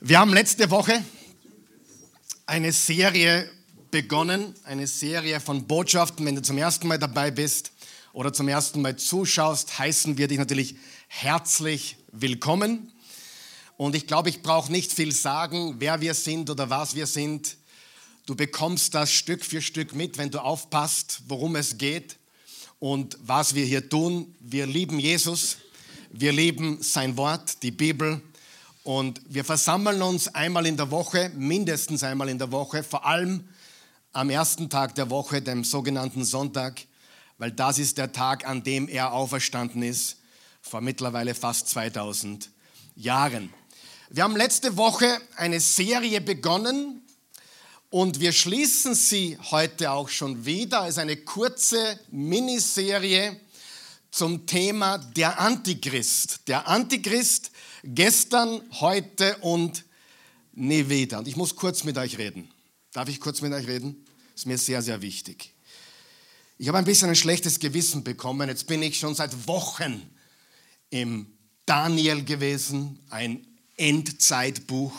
[0.00, 1.04] Wir haben letzte Woche
[2.46, 3.50] eine Serie
[3.90, 6.24] begonnen, eine Serie von Botschaften.
[6.24, 7.72] Wenn du zum ersten Mal dabei bist
[8.12, 10.76] oder zum ersten Mal zuschaust, heißen wir dich natürlich
[11.08, 12.92] herzlich willkommen.
[13.76, 17.56] Und ich glaube, ich brauche nicht viel sagen, wer wir sind oder was wir sind.
[18.24, 22.18] Du bekommst das Stück für Stück mit, wenn du aufpasst, worum es geht
[22.78, 24.32] und was wir hier tun.
[24.38, 25.56] Wir lieben Jesus,
[26.12, 28.22] wir lieben sein Wort, die Bibel
[28.88, 33.46] und wir versammeln uns einmal in der Woche, mindestens einmal in der Woche, vor allem
[34.12, 36.80] am ersten Tag der Woche, dem sogenannten Sonntag,
[37.36, 40.16] weil das ist der Tag, an dem er auferstanden ist,
[40.62, 42.48] vor mittlerweile fast 2000
[42.96, 43.52] Jahren.
[44.08, 47.02] Wir haben letzte Woche eine Serie begonnen
[47.90, 50.88] und wir schließen sie heute auch schon wieder.
[50.88, 53.38] Ist eine kurze Miniserie
[54.10, 56.40] zum Thema der Antichrist.
[56.48, 57.50] Der Antichrist
[57.84, 59.84] Gestern, heute und
[60.52, 61.18] nie wieder.
[61.18, 62.50] Und ich muss kurz mit euch reden.
[62.92, 64.04] Darf ich kurz mit euch reden?
[64.34, 65.54] Ist mir sehr, sehr wichtig.
[66.58, 68.48] Ich habe ein bisschen ein schlechtes Gewissen bekommen.
[68.48, 70.02] Jetzt bin ich schon seit Wochen
[70.90, 71.26] im
[71.66, 74.92] Daniel gewesen, ein Endzeitbuch.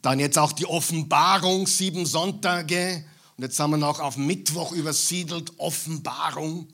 [0.00, 3.04] Dann jetzt auch die Offenbarung, sieben Sonntage.
[3.36, 6.68] Und jetzt haben wir noch auf Mittwoch übersiedelt, Offenbarung.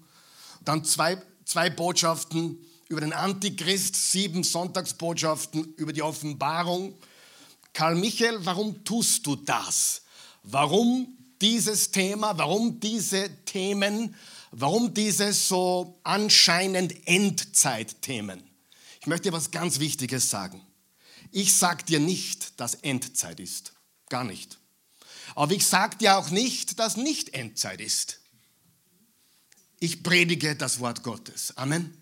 [0.64, 1.16] Dann zwei,
[1.48, 6.94] zwei Botschaften über den Antichrist, sieben Sonntagsbotschaften über die Offenbarung.
[7.72, 10.02] Karl Michael, warum tust du das?
[10.42, 12.36] Warum dieses Thema?
[12.36, 14.14] Warum diese Themen?
[14.50, 18.42] Warum diese so anscheinend Endzeitthemen?
[19.00, 20.60] Ich möchte dir was ganz Wichtiges sagen.
[21.30, 23.72] Ich sage dir nicht, dass Endzeit ist.
[24.10, 24.58] Gar nicht.
[25.34, 28.17] Aber ich sage dir auch nicht, dass nicht Endzeit ist.
[29.80, 31.56] Ich predige das Wort Gottes.
[31.56, 31.94] Amen.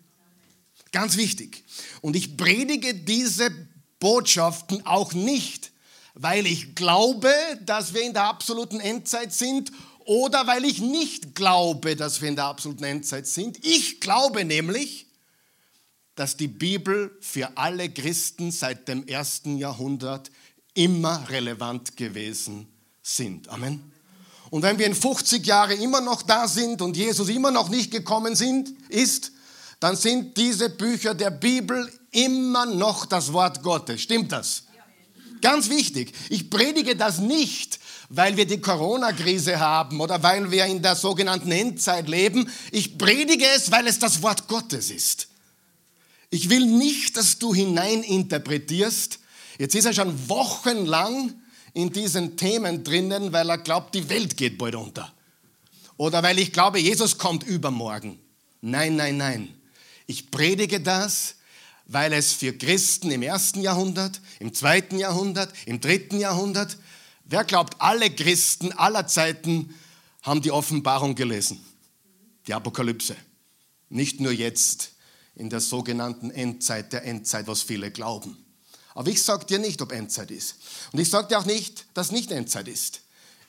[0.92, 1.64] Ganz wichtig.
[2.00, 3.50] Und ich predige diese
[3.98, 5.72] Botschaften auch nicht,
[6.14, 7.30] weil ich glaube,
[7.62, 9.72] dass wir in der absoluten Endzeit sind
[10.06, 13.64] oder weil ich nicht glaube, dass wir in der absoluten Endzeit sind.
[13.64, 15.06] Ich glaube nämlich,
[16.14, 20.30] dass die Bibel für alle Christen seit dem ersten Jahrhundert
[20.74, 22.68] immer relevant gewesen
[23.02, 23.48] sind.
[23.48, 23.92] Amen.
[24.50, 27.90] Und wenn wir in 50 Jahren immer noch da sind und Jesus immer noch nicht
[27.90, 29.32] gekommen sind, ist,
[29.80, 34.00] dann sind diese Bücher der Bibel immer noch das Wort Gottes.
[34.00, 34.62] Stimmt das?
[35.42, 36.12] Ganz wichtig.
[36.30, 41.52] Ich predige das nicht, weil wir die Corona-Krise haben oder weil wir in der sogenannten
[41.52, 42.50] Endzeit leben.
[42.70, 45.28] Ich predige es, weil es das Wort Gottes ist.
[46.30, 49.18] Ich will nicht, dass du hineininterpretierst.
[49.58, 51.34] Jetzt ist er schon wochenlang
[51.76, 55.12] in diesen Themen drinnen, weil er glaubt, die Welt geht bald unter.
[55.98, 58.18] Oder weil ich glaube, Jesus kommt übermorgen.
[58.62, 59.54] Nein, nein, nein.
[60.06, 61.34] Ich predige das,
[61.84, 66.78] weil es für Christen im ersten Jahrhundert, im zweiten Jahrhundert, im dritten Jahrhundert,
[67.26, 69.74] wer glaubt, alle Christen aller Zeiten
[70.22, 71.62] haben die Offenbarung gelesen,
[72.46, 73.16] die Apokalypse.
[73.90, 74.92] Nicht nur jetzt
[75.34, 78.45] in der sogenannten Endzeit, der Endzeit, was viele glauben.
[78.96, 80.56] Aber ich sage dir nicht, ob Endzeit ist.
[80.90, 83.02] Und ich sage dir auch nicht, dass nicht Endzeit ist.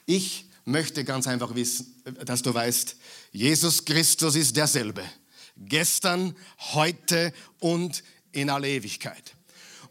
[0.06, 2.98] Ich möchte ganz einfach wissen, dass du weißt,
[3.32, 5.04] Jesus Christus ist derselbe
[5.56, 6.36] gestern,
[6.74, 8.04] heute und
[8.34, 9.36] in alle Ewigkeit.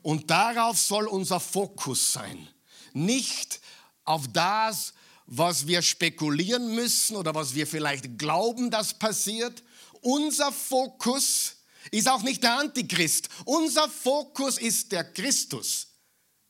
[0.02, 2.46] Und darauf soll unser Fokus sein.
[2.92, 3.60] Nicht
[4.04, 4.92] auf das,
[5.26, 9.64] was wir spekulieren müssen oder was wir vielleicht glauben, dass passiert.
[10.02, 11.55] Unser Fokus
[11.90, 13.28] ist auch nicht der Antichrist.
[13.44, 15.88] Unser Fokus ist der Christus,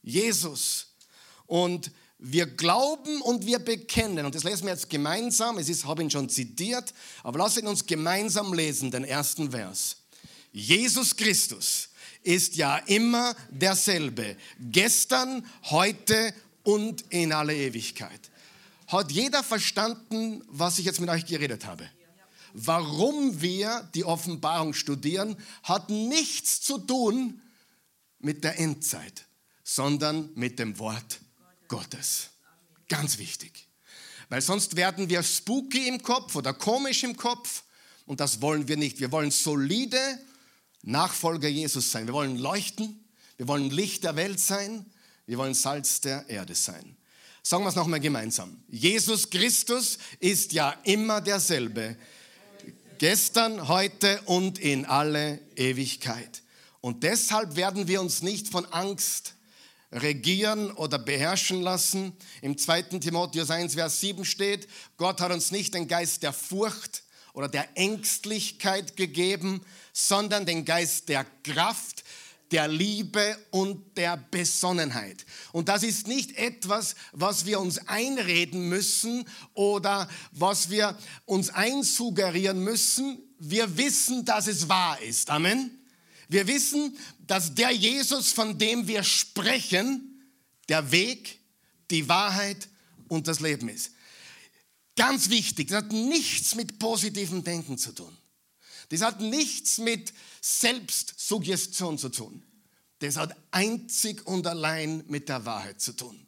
[0.02, 0.88] Jesus.
[1.46, 6.02] Und wir glauben und wir bekennen, und das lesen wir jetzt gemeinsam, es ist, habe
[6.02, 9.96] ihn schon zitiert, aber lassen uns gemeinsam lesen, den ersten Vers.
[10.50, 11.90] Jesus Christus
[12.22, 18.30] ist ja immer derselbe, gestern, heute und in alle Ewigkeit.
[18.88, 21.88] Hat jeder verstanden, was ich jetzt mit euch geredet habe?
[22.58, 27.42] Warum wir die Offenbarung studieren, hat nichts zu tun
[28.18, 29.26] mit der Endzeit,
[29.62, 31.20] sondern mit dem Wort
[31.68, 32.30] Gottes.
[32.88, 33.68] Ganz wichtig.
[34.30, 37.62] Weil sonst werden wir spooky im Kopf oder komisch im Kopf
[38.06, 39.00] und das wollen wir nicht.
[39.00, 39.98] Wir wollen solide
[40.80, 42.06] Nachfolger Jesus sein.
[42.06, 43.04] Wir wollen leuchten,
[43.36, 44.86] wir wollen Licht der Welt sein,
[45.26, 46.96] wir wollen Salz der Erde sein.
[47.42, 48.64] Sagen wir es nochmal gemeinsam.
[48.66, 51.98] Jesus Christus ist ja immer derselbe.
[52.98, 56.42] Gestern, heute und in alle Ewigkeit.
[56.80, 59.34] Und deshalb werden wir uns nicht von Angst
[59.92, 62.14] regieren oder beherrschen lassen.
[62.40, 62.82] Im 2.
[63.00, 64.66] Timotheus 1, Vers 7 steht,
[64.96, 67.02] Gott hat uns nicht den Geist der Furcht
[67.34, 69.60] oder der Ängstlichkeit gegeben,
[69.92, 72.02] sondern den Geist der Kraft,
[72.52, 75.26] der Liebe und der Besonnenheit.
[75.52, 82.62] Und das ist nicht etwas, was wir uns einreden müssen oder was wir uns einsuggerieren
[82.62, 83.18] müssen.
[83.38, 85.30] Wir wissen, dass es wahr ist.
[85.30, 85.70] Amen.
[86.28, 86.96] Wir wissen,
[87.26, 90.22] dass der Jesus, von dem wir sprechen,
[90.68, 91.38] der Weg,
[91.90, 92.68] die Wahrheit
[93.08, 93.92] und das Leben ist.
[94.96, 98.16] Ganz wichtig, das hat nichts mit positivem Denken zu tun.
[98.88, 100.12] Das hat nichts mit
[100.46, 102.42] Selbstsuggestion zu tun.
[103.00, 106.24] Das hat einzig und allein mit der Wahrheit zu tun.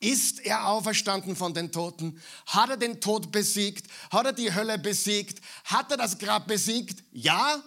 [0.00, 2.20] Ist er auferstanden von den Toten?
[2.46, 3.90] Hat er den Tod besiegt?
[4.10, 5.42] Hat er die Hölle besiegt?
[5.64, 7.02] Hat er das Grab besiegt?
[7.10, 7.62] Ja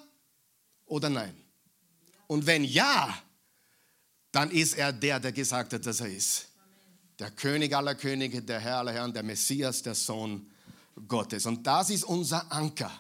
[0.86, 1.36] oder nein?
[2.28, 3.18] Und wenn ja,
[4.32, 6.50] dann ist er der, der gesagt hat, dass er ist.
[7.18, 10.52] Der König aller Könige, der Herr aller Herren, der Messias, der Sohn
[11.08, 11.46] Gottes.
[11.48, 12.92] Und das ist unser Anker.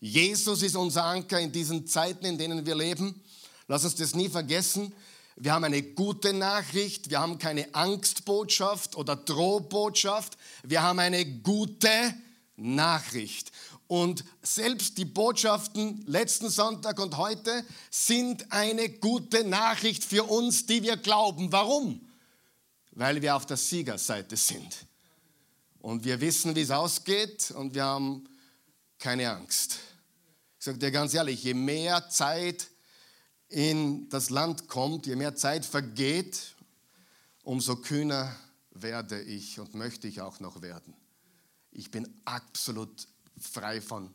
[0.00, 3.20] Jesus ist unser Anker in diesen Zeiten, in denen wir leben.
[3.66, 4.94] Lass uns das nie vergessen.
[5.36, 7.10] Wir haben eine gute Nachricht.
[7.10, 10.36] Wir haben keine Angstbotschaft oder Drohbotschaft.
[10.62, 12.14] Wir haben eine gute
[12.56, 13.52] Nachricht.
[13.86, 20.82] Und selbst die Botschaften letzten Sonntag und heute sind eine gute Nachricht für uns, die
[20.82, 21.50] wir glauben.
[21.52, 22.00] Warum?
[22.92, 24.86] Weil wir auf der Siegerseite sind.
[25.80, 28.28] Und wir wissen, wie es ausgeht und wir haben
[28.98, 29.78] keine Angst.
[30.68, 32.68] Sage dir ganz ehrlich, je mehr Zeit
[33.48, 36.56] in das Land kommt, je mehr Zeit vergeht,
[37.42, 38.36] umso kühner
[38.72, 40.94] werde ich und möchte ich auch noch werden.
[41.70, 43.08] Ich bin absolut
[43.40, 44.12] frei von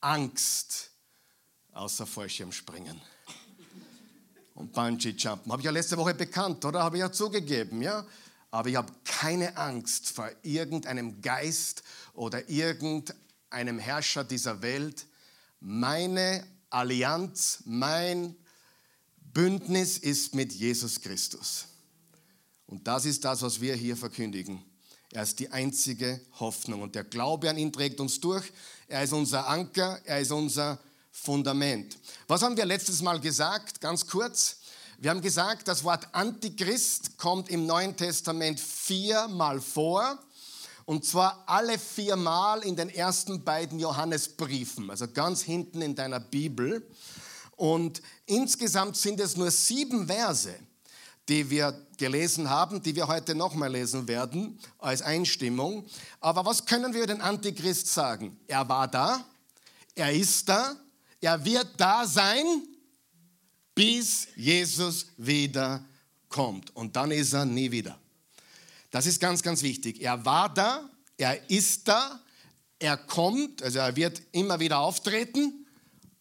[0.00, 0.92] Angst,
[1.72, 3.00] außer Fallschirmspringen
[4.54, 5.50] und Bungee-Jumpen.
[5.50, 6.84] Habe ich ja letzte Woche bekannt, oder?
[6.84, 8.06] Habe ich ja zugegeben, ja?
[8.52, 11.82] Aber ich habe keine Angst vor irgendeinem Geist
[12.14, 15.06] oder irgendeinem Herrscher dieser Welt.
[15.64, 18.34] Meine Allianz, mein
[19.32, 21.66] Bündnis ist mit Jesus Christus.
[22.66, 24.64] Und das ist das, was wir hier verkündigen.
[25.12, 28.52] Er ist die einzige Hoffnung und der Glaube an ihn trägt uns durch.
[28.88, 30.80] Er ist unser Anker, er ist unser
[31.12, 31.96] Fundament.
[32.26, 33.80] Was haben wir letztes Mal gesagt?
[33.80, 34.62] Ganz kurz.
[34.98, 40.18] Wir haben gesagt, das Wort Antichrist kommt im Neuen Testament viermal vor.
[40.84, 46.86] Und zwar alle viermal in den ersten beiden Johannesbriefen, also ganz hinten in deiner Bibel.
[47.56, 50.54] Und insgesamt sind es nur sieben Verse
[51.28, 55.86] die wir gelesen haben, die wir heute nochmal lesen werden als Einstimmung.
[56.20, 58.38] Aber was können wir über den Antichrist sagen?
[58.48, 59.24] Er war da,
[59.94, 60.74] er ist da,
[61.20, 62.44] er wird da sein,
[63.74, 65.84] bis Jesus wieder
[66.28, 66.74] kommt.
[66.74, 67.98] Und dann ist er nie wieder.
[68.92, 70.00] Das ist ganz, ganz wichtig.
[70.02, 72.20] Er war da, er ist da,
[72.78, 75.66] er kommt, also er wird immer wieder auftreten,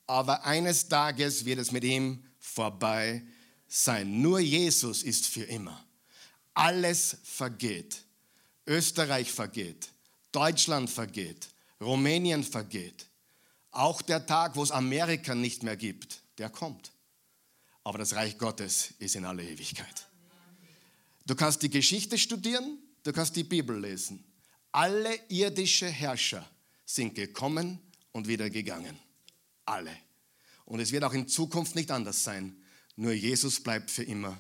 [0.08, 3.24] aber eines Tages wird es mit ihm vorbei
[3.68, 4.22] sein.
[4.22, 5.86] Nur Jesus ist für immer.
[6.54, 8.04] Alles vergeht.
[8.66, 9.90] Österreich vergeht.
[10.32, 11.50] Deutschland vergeht.
[11.82, 13.08] Rumänien vergeht.
[13.72, 16.92] Auch der Tag, wo es Amerika nicht mehr gibt, der kommt.
[17.84, 20.08] Aber das Reich Gottes ist in aller Ewigkeit.
[21.26, 24.24] Du kannst die Geschichte studieren, du kannst die Bibel lesen.
[24.72, 26.50] Alle irdische Herrscher
[26.86, 27.80] sind gekommen
[28.12, 28.98] und wieder gegangen.
[29.66, 29.96] Alle.
[30.66, 32.56] Und es wird auch in Zukunft nicht anders sein.
[32.96, 34.40] Nur Jesus bleibt für immer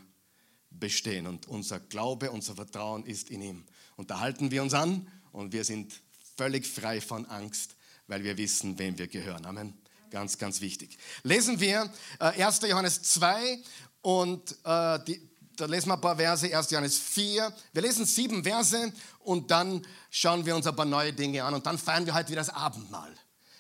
[0.69, 3.65] bestehen und unser Glaube, unser Vertrauen ist in ihm.
[3.98, 6.01] Und da halten wir uns an und wir sind
[6.38, 7.75] völlig frei von Angst,
[8.08, 9.46] weil wir wissen, wem wir gehören.
[9.46, 9.74] Amen.
[10.10, 10.98] Ganz, ganz wichtig.
[11.24, 12.62] Lesen wir äh, 1.
[12.62, 13.60] Johannes 2
[14.01, 16.72] und äh, die, da lesen wir ein paar Verse, 1.
[16.72, 17.53] Johannes 4.
[17.74, 21.65] Wir lesen sieben Verse und dann schauen wir uns ein paar neue Dinge an und
[21.65, 23.13] dann feiern wir heute wieder das Abendmahl.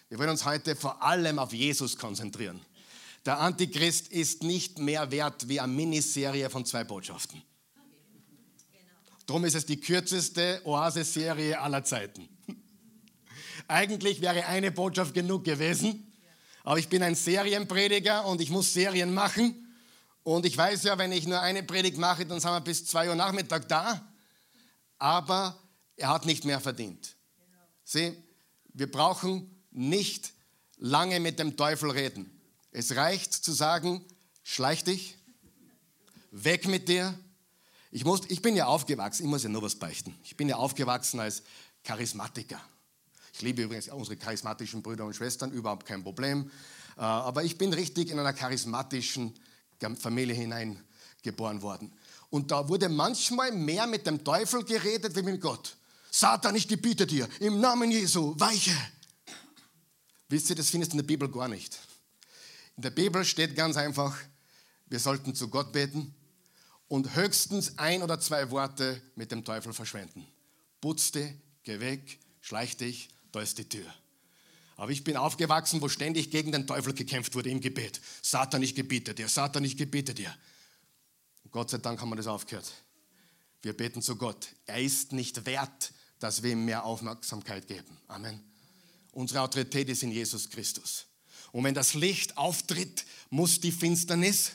[0.09, 2.59] Wir wollen uns heute vor allem auf Jesus konzentrieren.
[3.25, 7.41] Der Antichrist ist nicht mehr wert wie eine Miniserie von zwei Botschaften.
[9.27, 12.27] Darum ist es die kürzeste Oase-Serie aller Zeiten.
[13.67, 16.11] Eigentlich wäre eine Botschaft genug gewesen,
[16.63, 19.70] aber ich bin ein Serienprediger und ich muss Serien machen.
[20.23, 23.09] Und ich weiß ja, wenn ich nur eine Predigt mache, dann sind wir bis zwei
[23.09, 24.07] Uhr Nachmittag da.
[24.97, 25.57] Aber
[25.95, 27.15] er hat nicht mehr verdient.
[27.83, 28.15] Sieh,
[28.73, 30.33] wir brauchen nicht
[30.77, 32.39] lange mit dem Teufel reden.
[32.71, 34.05] Es reicht zu sagen,
[34.43, 35.17] schleich dich,
[36.31, 37.17] weg mit dir.
[37.91, 40.15] Ich, muss, ich bin ja aufgewachsen, ich muss ja nur was beichten.
[40.23, 41.43] Ich bin ja aufgewachsen als
[41.83, 42.61] Charismatiker.
[43.33, 46.49] Ich liebe übrigens unsere charismatischen Brüder und Schwestern, überhaupt kein Problem.
[46.97, 49.33] Äh, aber ich bin richtig in einer charismatischen
[49.97, 51.91] Familie hineingeboren worden.
[52.29, 55.75] Und da wurde manchmal mehr mit dem Teufel geredet wie mit Gott.
[56.09, 58.75] Satan, ich gebiete dir, im Namen Jesu, weiche.
[60.29, 61.77] Wisst ihr, das findest du in der Bibel gar nicht.
[62.77, 64.17] In der Bibel steht ganz einfach,
[64.87, 66.13] wir sollten zu Gott beten
[66.87, 70.25] und höchstens ein oder zwei Worte mit dem Teufel verschwenden.
[70.81, 71.33] Putz dich,
[71.63, 73.85] geh weg, schleich dich, da ist die Tür.
[74.81, 78.01] Aber ich bin aufgewachsen, wo ständig gegen den Teufel gekämpft wurde im Gebet.
[78.23, 80.35] Satan, ich gebiete dir, Satan, ich gebiete dir.
[81.51, 82.73] Gott sei Dank haben wir das aufgehört.
[83.61, 84.47] Wir beten zu Gott.
[84.65, 87.95] Er ist nicht wert, dass wir ihm mehr Aufmerksamkeit geben.
[88.07, 88.43] Amen.
[89.11, 91.05] Unsere Autorität ist in Jesus Christus.
[91.51, 94.53] Und wenn das Licht auftritt, muss die Finsternis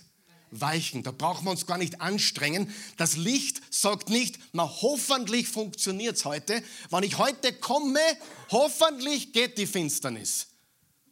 [0.51, 1.03] weichen.
[1.03, 2.73] Da brauchen wir uns gar nicht anstrengen.
[2.97, 6.63] Das Licht sagt nicht, na hoffentlich funktioniert es heute.
[6.91, 8.01] Wenn ich heute komme,
[8.51, 10.49] hoffentlich geht die Finsternis.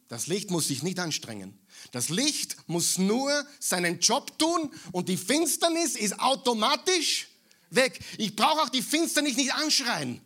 [0.07, 1.59] Das Licht muss sich nicht anstrengen.
[1.91, 7.27] Das Licht muss nur seinen Job tun und die Finsternis ist automatisch
[7.69, 7.99] weg.
[8.17, 10.21] Ich brauche auch die Finsternis nicht anschreien.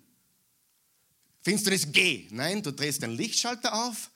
[1.41, 2.27] Finsternis, geh.
[2.31, 4.11] Nein, du drehst den Lichtschalter auf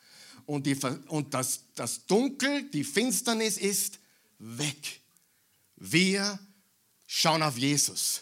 [0.45, 3.99] und, die, und das, das Dunkel, die Finsternis ist
[4.43, 5.01] weg.
[5.77, 6.39] Wir
[7.07, 8.21] schauen auf Jesus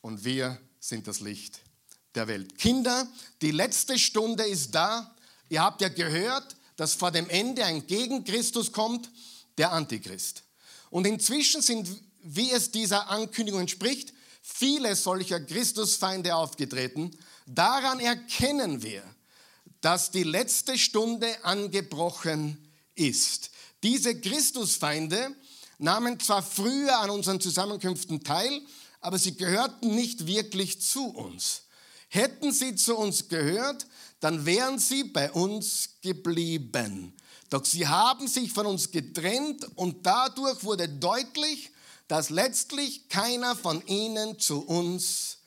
[0.00, 1.60] und wir sind das Licht
[2.14, 2.58] der Welt.
[2.58, 3.06] Kinder,
[3.42, 5.14] die letzte Stunde ist da.
[5.48, 9.10] Ihr habt ja gehört, dass vor dem Ende ein gegen Christus kommt,
[9.58, 10.42] der Antichrist.
[10.90, 11.88] Und inzwischen sind,
[12.22, 17.16] wie es dieser Ankündigung entspricht, viele solcher Christusfeinde aufgetreten.
[17.46, 19.02] Daran erkennen wir,
[19.80, 23.50] dass die letzte Stunde angebrochen ist.
[23.84, 25.36] Diese Christusfeinde
[25.76, 28.62] nahmen zwar früher an unseren Zusammenkünften teil,
[29.02, 31.64] aber sie gehörten nicht wirklich zu uns.
[32.08, 33.86] Hätten sie zu uns gehört,
[34.20, 37.14] dann wären sie bei uns geblieben.
[37.50, 41.70] Doch sie haben sich von uns getrennt und dadurch wurde deutlich,
[42.08, 45.40] dass letztlich keiner von ihnen zu uns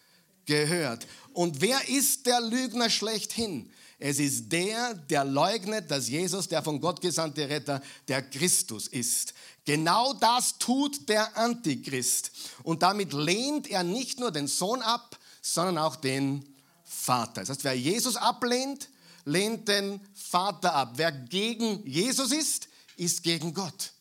[0.45, 1.07] gehört.
[1.33, 3.71] Und wer ist der Lügner schlechthin?
[3.99, 9.33] Es ist der, der leugnet, dass Jesus der von Gott gesandte Retter, der Christus ist.
[9.65, 12.31] Genau das tut der Antichrist.
[12.63, 16.45] Und damit lehnt er nicht nur den Sohn ab, sondern auch den
[16.83, 17.41] Vater.
[17.41, 18.89] Das heißt, wer Jesus ablehnt,
[19.25, 20.93] lehnt den Vater ab.
[20.95, 23.91] Wer gegen Jesus ist, ist gegen Gott.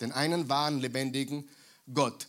[0.00, 1.48] Den einen wahren, lebendigen
[1.92, 2.26] Gott.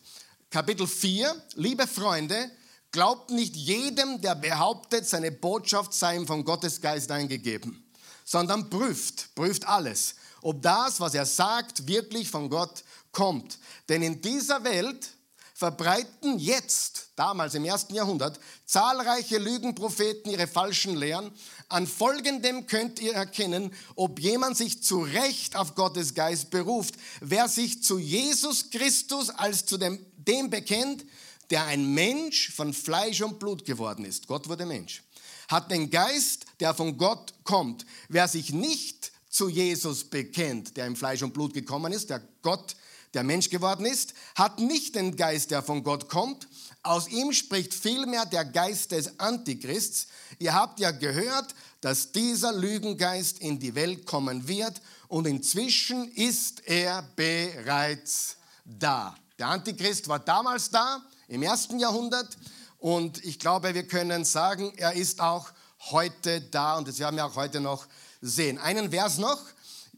[0.50, 2.50] Kapitel 4, liebe Freunde,
[2.96, 7.84] glaubt nicht jedem, der behauptet, seine Botschaft sei ihm von Gottes Geist eingegeben,
[8.24, 13.58] sondern prüft, prüft alles, ob das, was er sagt, wirklich von Gott kommt.
[13.90, 15.10] Denn in dieser Welt
[15.52, 21.32] verbreiten jetzt, damals im ersten Jahrhundert, zahlreiche Lügenpropheten ihre falschen Lehren.
[21.68, 26.94] An folgendem könnt ihr erkennen, ob jemand sich zu Recht auf Gottes Geist beruft.
[27.20, 31.04] Wer sich zu Jesus Christus als zu dem, dem bekennt,
[31.50, 34.26] der ein Mensch von Fleisch und Blut geworden ist.
[34.26, 35.02] Gott wurde Mensch.
[35.48, 37.86] Hat den Geist, der von Gott kommt.
[38.08, 42.74] Wer sich nicht zu Jesus bekennt, der im Fleisch und Blut gekommen ist, der Gott
[43.14, 46.48] der Mensch geworden ist, hat nicht den Geist, der von Gott kommt.
[46.82, 50.08] Aus ihm spricht vielmehr der Geist des Antichrists.
[50.38, 56.66] Ihr habt ja gehört, dass dieser Lügengeist in die Welt kommen wird und inzwischen ist
[56.66, 59.16] er bereits da.
[59.38, 62.36] Der Antichrist war damals da, im ersten Jahrhundert
[62.78, 65.50] und ich glaube, wir können sagen, er ist auch
[65.90, 67.86] heute da und das werden wir auch heute noch
[68.22, 68.58] sehen.
[68.58, 69.40] Einen Vers noch,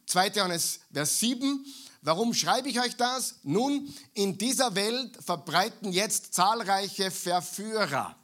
[0.06, 0.28] 2.
[0.28, 1.64] Johannes, Vers 7.
[2.02, 3.36] Warum schreibe ich euch das?
[3.44, 8.16] Nun, in dieser Welt verbreiten jetzt zahlreiche Verführer.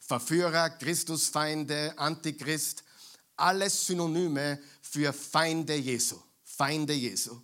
[0.00, 2.84] Verführer, Christusfeinde, Antichrist,
[3.36, 6.20] alles Synonyme für Feinde Jesu.
[6.44, 7.40] Feinde Jesu.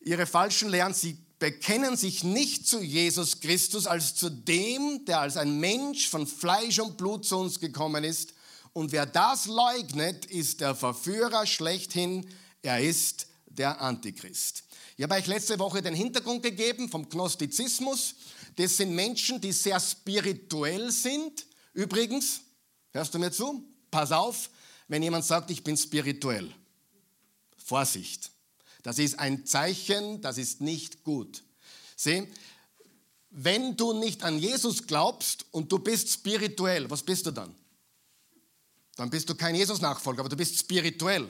[0.00, 5.36] Ihre falschen Lehren, sie bekennen sich nicht zu Jesus Christus als zu dem, der als
[5.36, 8.32] ein Mensch von Fleisch und Blut zu uns gekommen ist.
[8.72, 12.26] Und wer das leugnet, ist der Verführer schlechthin.
[12.62, 14.64] Er ist der Antichrist.
[14.96, 18.14] Ich habe euch letzte Woche den Hintergrund gegeben vom Gnostizismus.
[18.56, 21.46] Das sind Menschen, die sehr spirituell sind.
[21.74, 22.40] Übrigens,
[22.92, 23.62] hörst du mir zu?
[23.90, 24.50] Pass auf,
[24.88, 26.50] wenn jemand sagt, ich bin spirituell.
[27.58, 28.30] Vorsicht.
[28.86, 31.42] Das ist ein Zeichen, das ist nicht gut.
[31.96, 32.28] Sieh,
[33.30, 37.52] wenn du nicht an Jesus glaubst und du bist spirituell, was bist du dann?
[38.94, 41.28] Dann bist du kein Jesus-Nachfolger, aber du bist spirituell.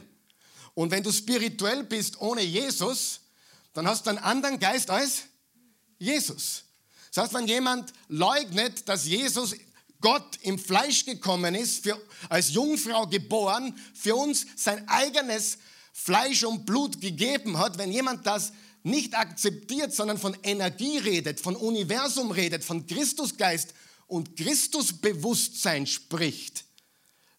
[0.74, 3.20] Und wenn du spirituell bist ohne Jesus,
[3.72, 5.22] dann hast du einen anderen Geist als
[5.98, 6.64] Jesus.
[7.14, 9.54] Das heißt, wenn jemand leugnet, dass Jesus
[10.02, 11.98] Gott im Fleisch gekommen ist, für,
[12.28, 15.56] als Jungfrau geboren, für uns sein eigenes
[15.98, 21.56] Fleisch und Blut gegeben hat, wenn jemand das nicht akzeptiert, sondern von Energie redet, von
[21.56, 23.72] Universum redet, von Christusgeist
[24.06, 26.66] und Christusbewusstsein spricht,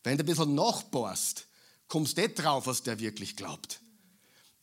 [0.04, 1.46] wenn du ein bisschen nachbohrst,
[1.88, 3.80] kommst du nicht drauf, was der wirklich glaubt.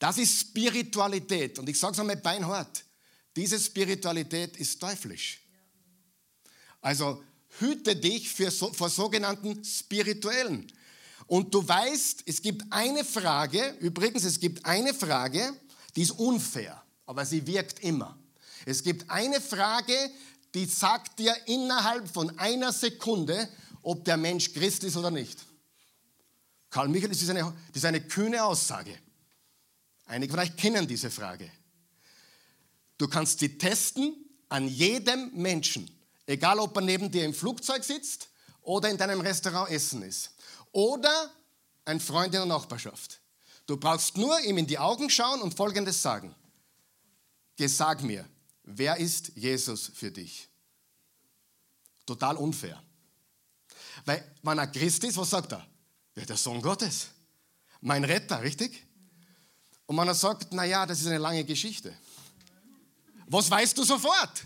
[0.01, 1.59] Das ist Spiritualität.
[1.61, 2.85] Und ich sage es einmal beinhart.
[3.37, 5.41] Diese Spiritualität ist teuflisch.
[6.81, 7.23] Also
[7.61, 10.71] hüte dich für, vor sogenannten Spirituellen.
[11.27, 15.55] Und du weißt, es gibt eine Frage, übrigens, es gibt eine Frage,
[15.97, 18.19] die ist unfair, aber sie wirkt immer.
[18.67, 19.95] Es gibt eine Frage,
[20.55, 23.49] die sagt dir innerhalb von einer Sekunde,
[23.83, 25.45] ob der Mensch Christ ist oder nicht.
[26.71, 28.97] Karl Michael, das ist eine, das ist eine kühne Aussage.
[30.07, 31.51] Einige von euch kennen diese Frage.
[32.99, 34.15] Du kannst sie testen
[34.49, 35.91] an jedem Menschen,
[36.27, 38.29] egal ob er neben dir im Flugzeug sitzt
[38.63, 40.34] oder in deinem Restaurant essen ist
[40.75, 41.31] oder
[41.85, 43.21] ein Freund in der Nachbarschaft.
[43.67, 46.35] Du brauchst nur ihm in die Augen schauen und Folgendes sagen.
[47.59, 48.29] Sag mir,
[48.65, 50.49] wer ist Jesus für dich?
[52.05, 52.83] Total unfair.
[54.05, 55.67] Weil, wenn er Christ ist, was sagt er?
[56.17, 57.09] Ja, der Sohn Gottes.
[57.81, 58.85] Mein Retter, richtig?
[59.87, 61.97] Und wenn er sagt, naja, das ist eine lange Geschichte.
[63.27, 64.45] Was weißt du sofort?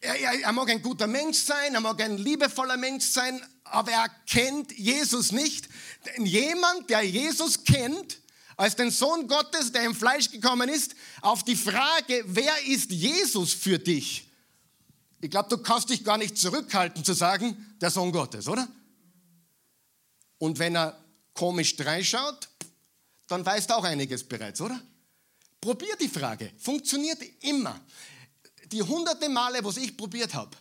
[0.00, 3.40] Er, er, er, mag ein guter Mensch sein, er mag ein liebevoller Mensch sein,
[3.72, 5.68] aber er kennt Jesus nicht.
[6.06, 8.18] Denn jemand, der Jesus kennt,
[8.56, 13.52] als den Sohn Gottes, der im Fleisch gekommen ist, auf die Frage, wer ist Jesus
[13.52, 14.28] für dich?
[15.20, 18.68] Ich glaube, du kannst dich gar nicht zurückhalten zu sagen, der Sohn Gottes, oder?
[20.38, 20.98] Und wenn er
[21.34, 22.48] komisch dreischaut,
[23.28, 24.80] dann weißt du auch einiges bereits, oder?
[25.60, 26.52] Probier die Frage.
[26.58, 27.80] Funktioniert immer
[28.72, 30.56] die hunderte Male, was ich probiert habe,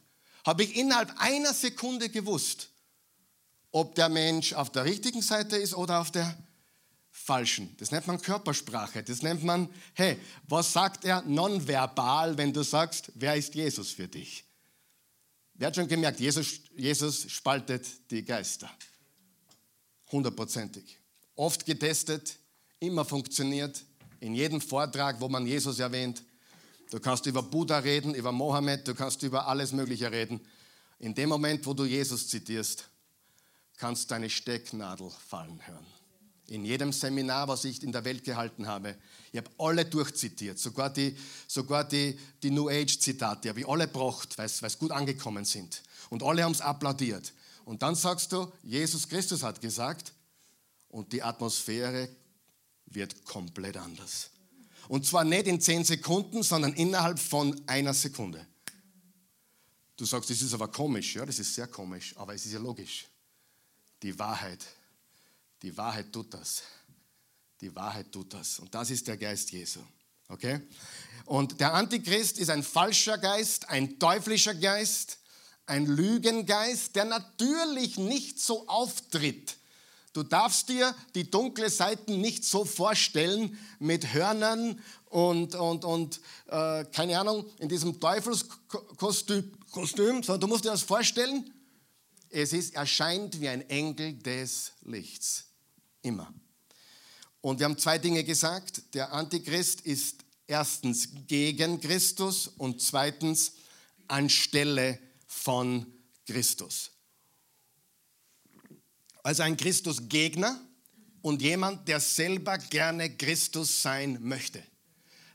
[0.45, 2.69] habe ich innerhalb einer Sekunde gewusst,
[3.77, 6.37] ob der Mensch auf der richtigen Seite ist oder auf der
[7.11, 7.75] falschen.
[7.77, 9.03] Das nennt man Körpersprache.
[9.03, 14.07] Das nennt man, hey, was sagt er nonverbal, wenn du sagst, wer ist Jesus für
[14.07, 14.43] dich?
[15.55, 18.69] Wer hat schon gemerkt, Jesus, Jesus spaltet die Geister.
[20.11, 20.99] Hundertprozentig.
[21.35, 22.37] Oft getestet,
[22.79, 23.83] immer funktioniert.
[24.19, 26.23] In jedem Vortrag, wo man Jesus erwähnt,
[26.89, 30.39] Du kannst über Buddha reden, über Mohammed, du kannst über alles Mögliche reden.
[30.99, 32.87] In dem Moment, wo du Jesus zitierst,
[33.77, 35.85] kannst deine Stecknadel fallen hören.
[36.47, 38.95] In jedem Seminar, was ich in der Welt gehalten habe,
[39.31, 41.15] ich habe alle durchzitiert, sogar die,
[41.47, 45.83] sogar die, die New Age-Zitate habe ich alle gebracht, weil es gut angekommen sind.
[46.09, 47.33] Und alle haben es applaudiert.
[47.65, 50.13] Und dann sagst du, Jesus Christus hat gesagt,
[50.87, 52.07] und die Atmosphäre
[52.85, 54.31] wird komplett anders.
[54.87, 58.47] Und zwar nicht in zehn Sekunden, sondern innerhalb von einer Sekunde.
[59.97, 61.15] Du sagst, das ist aber komisch.
[61.15, 63.05] Ja, das ist sehr komisch, aber es ist ja logisch.
[64.03, 64.65] Die Wahrheit,
[65.61, 66.63] die Wahrheit tut das.
[67.61, 68.59] Die Wahrheit tut das.
[68.59, 69.79] Und das ist der Geist Jesu.
[70.29, 70.61] Okay?
[71.25, 75.19] Und der Antichrist ist ein falscher Geist, ein teuflischer Geist,
[75.65, 79.57] ein Lügengeist, der natürlich nicht so auftritt
[80.17, 84.81] Du darfst dir die dunkle Seiten nicht so vorstellen mit Hörnern
[85.11, 90.81] und, und, und äh, keine Ahnung, in diesem Teufelskostüm, Kostüm, sondern du musst dir das
[90.81, 91.53] vorstellen,
[92.29, 95.45] es ist, erscheint wie ein Engel des Lichts.
[96.01, 96.33] Immer.
[97.41, 98.93] Und wir haben zwei Dinge gesagt.
[98.93, 103.53] Der Antichrist ist erstens gegen Christus und zweitens
[104.07, 105.85] anstelle von
[106.25, 106.91] Christus.
[109.23, 110.59] Also ein Christusgegner
[111.21, 114.63] und jemand, der selber gerne Christus sein möchte,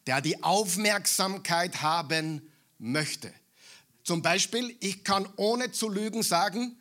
[0.07, 3.33] der die Aufmerksamkeit haben möchte.
[4.03, 6.79] Zum Beispiel, ich kann ohne zu lügen sagen,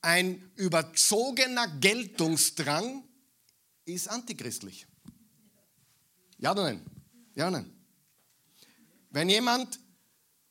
[0.00, 3.02] ein überzogener Geltungsdrang
[3.84, 4.86] ist antichristlich.
[6.38, 6.84] Ja oder nein?
[7.34, 7.72] Ja oder nein?
[9.10, 9.80] Wenn jemand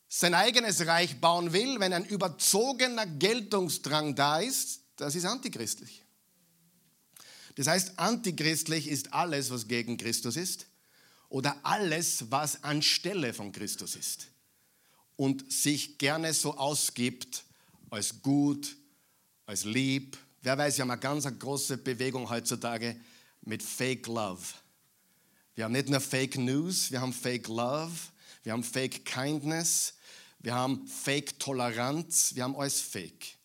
[0.08, 6.02] sein eigenes Reich bauen will, wenn ein überzogener Geltungsdrang da ist, das ist antichristlich.
[7.54, 10.66] Das heißt, antichristlich ist alles, was gegen Christus ist
[11.28, 14.28] oder alles, was anstelle von Christus ist
[15.16, 17.44] und sich gerne so ausgibt
[17.90, 18.76] als gut,
[19.48, 20.16] als lieb.
[20.42, 22.94] Wer weiß, wir haben eine ganz große Bewegung heutzutage
[23.42, 24.44] mit Fake Love.
[25.56, 27.96] Wir haben nicht nur Fake News, wir haben Fake Love,
[28.44, 29.94] wir haben Fake Kindness,
[30.38, 33.38] wir haben Fake Toleranz, wir haben alles Fake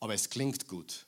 [0.00, 1.05] aber es klingt gut.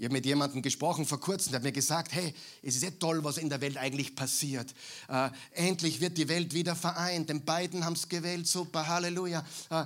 [0.00, 2.32] Ich habe mit jemandem gesprochen vor kurzem, der hat mir gesagt, hey,
[2.62, 4.72] es ist ja toll, was in der Welt eigentlich passiert.
[5.10, 7.28] Äh, endlich wird die Welt wieder vereint.
[7.28, 9.44] Denn beiden haben es gewählt, super, Halleluja.
[9.68, 9.84] Äh,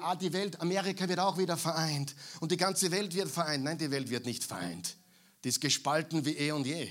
[0.00, 2.16] ah, die Welt, Amerika wird auch wieder vereint.
[2.40, 3.62] Und die ganze Welt wird vereint.
[3.62, 4.96] Nein, die Welt wird nicht vereint.
[5.44, 6.90] Die ist gespalten wie eh und je.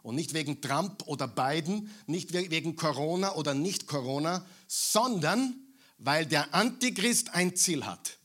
[0.00, 5.54] Und nicht wegen Trump oder Biden, nicht wegen Corona oder nicht Corona, sondern
[5.98, 8.16] weil der Antichrist ein Ziel hat,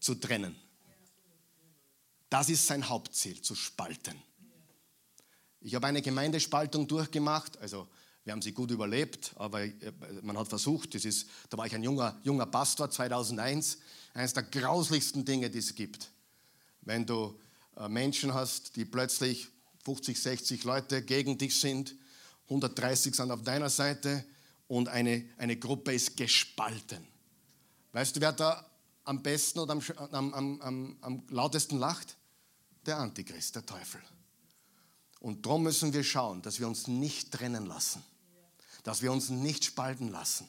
[0.00, 0.56] zu trennen.
[2.30, 4.20] Das ist sein Hauptziel, zu spalten.
[5.60, 7.88] Ich habe eine Gemeindespaltung durchgemacht, also
[8.24, 9.72] wir haben sie gut überlebt, aber äh,
[10.20, 13.78] man hat versucht, das ist, da war ich ein junger, junger Pastor 2001,
[14.12, 16.10] eines der grauslichsten Dinge, die es gibt.
[16.82, 17.40] Wenn du
[17.76, 19.48] äh, Menschen hast, die plötzlich
[19.84, 21.94] 50, 60 Leute gegen dich sind,
[22.44, 24.24] 130 sind auf deiner Seite
[24.66, 27.06] und eine, eine Gruppe ist gespalten.
[27.92, 28.70] Weißt du, wer da
[29.04, 32.17] am besten oder am, am, am, am lautesten lacht?
[32.88, 34.00] Der Antichrist, der Teufel.
[35.20, 38.02] Und darum müssen wir schauen, dass wir uns nicht trennen lassen,
[38.82, 40.48] dass wir uns nicht spalten lassen,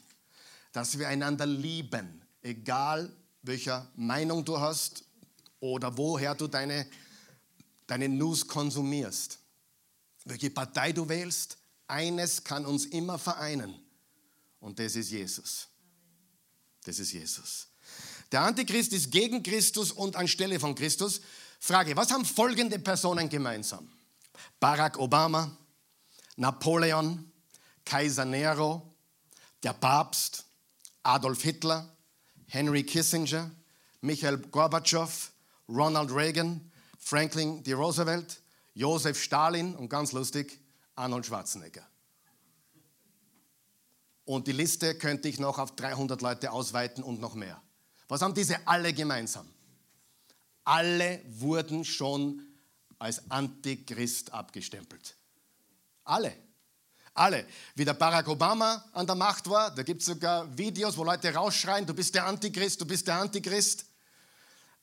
[0.72, 5.04] dass wir einander lieben, egal welcher Meinung du hast
[5.60, 6.88] oder woher du deine,
[7.88, 9.38] deine News konsumierst,
[10.24, 11.58] welche Partei du wählst.
[11.88, 13.78] Eines kann uns immer vereinen
[14.62, 15.68] und das ist Jesus.
[16.86, 17.68] Das ist Jesus.
[18.32, 21.20] Der Antichrist ist gegen Christus und anstelle von Christus.
[21.60, 23.88] Frage, was haben folgende Personen gemeinsam?
[24.60, 25.52] Barack Obama,
[26.38, 27.32] Napoleon,
[27.84, 28.96] Kaiser Nero,
[29.62, 30.46] der Papst,
[31.04, 31.88] Adolf Hitler,
[32.48, 33.52] Henry Kissinger,
[34.02, 35.32] Michael Gorbatschow,
[35.68, 37.74] Ronald Reagan, Franklin D.
[37.74, 38.42] Roosevelt,
[38.74, 40.60] Josef Stalin und ganz lustig,
[40.96, 41.86] Arnold Schwarzenegger.
[44.26, 47.62] Und die Liste könnte ich noch auf 300 Leute ausweiten und noch mehr.
[48.08, 49.48] Was haben diese alle gemeinsam?
[50.70, 52.44] Alle wurden schon
[53.00, 55.16] als Antichrist abgestempelt.
[56.04, 56.32] Alle.
[57.16, 57.48] Alle.
[57.74, 61.34] Wie der Barack Obama an der Macht war, da gibt es sogar Videos, wo Leute
[61.34, 63.86] rausschreien, du bist der Antichrist, du bist der Antichrist.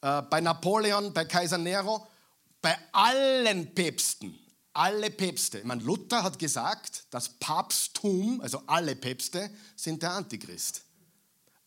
[0.00, 2.04] Äh, bei Napoleon, bei Kaiser Nero,
[2.60, 4.36] bei allen Päpsten,
[4.72, 5.60] alle Päpste.
[5.60, 10.85] Ich meine, Luther hat gesagt, das Papsttum, also alle Päpste, sind der Antichrist.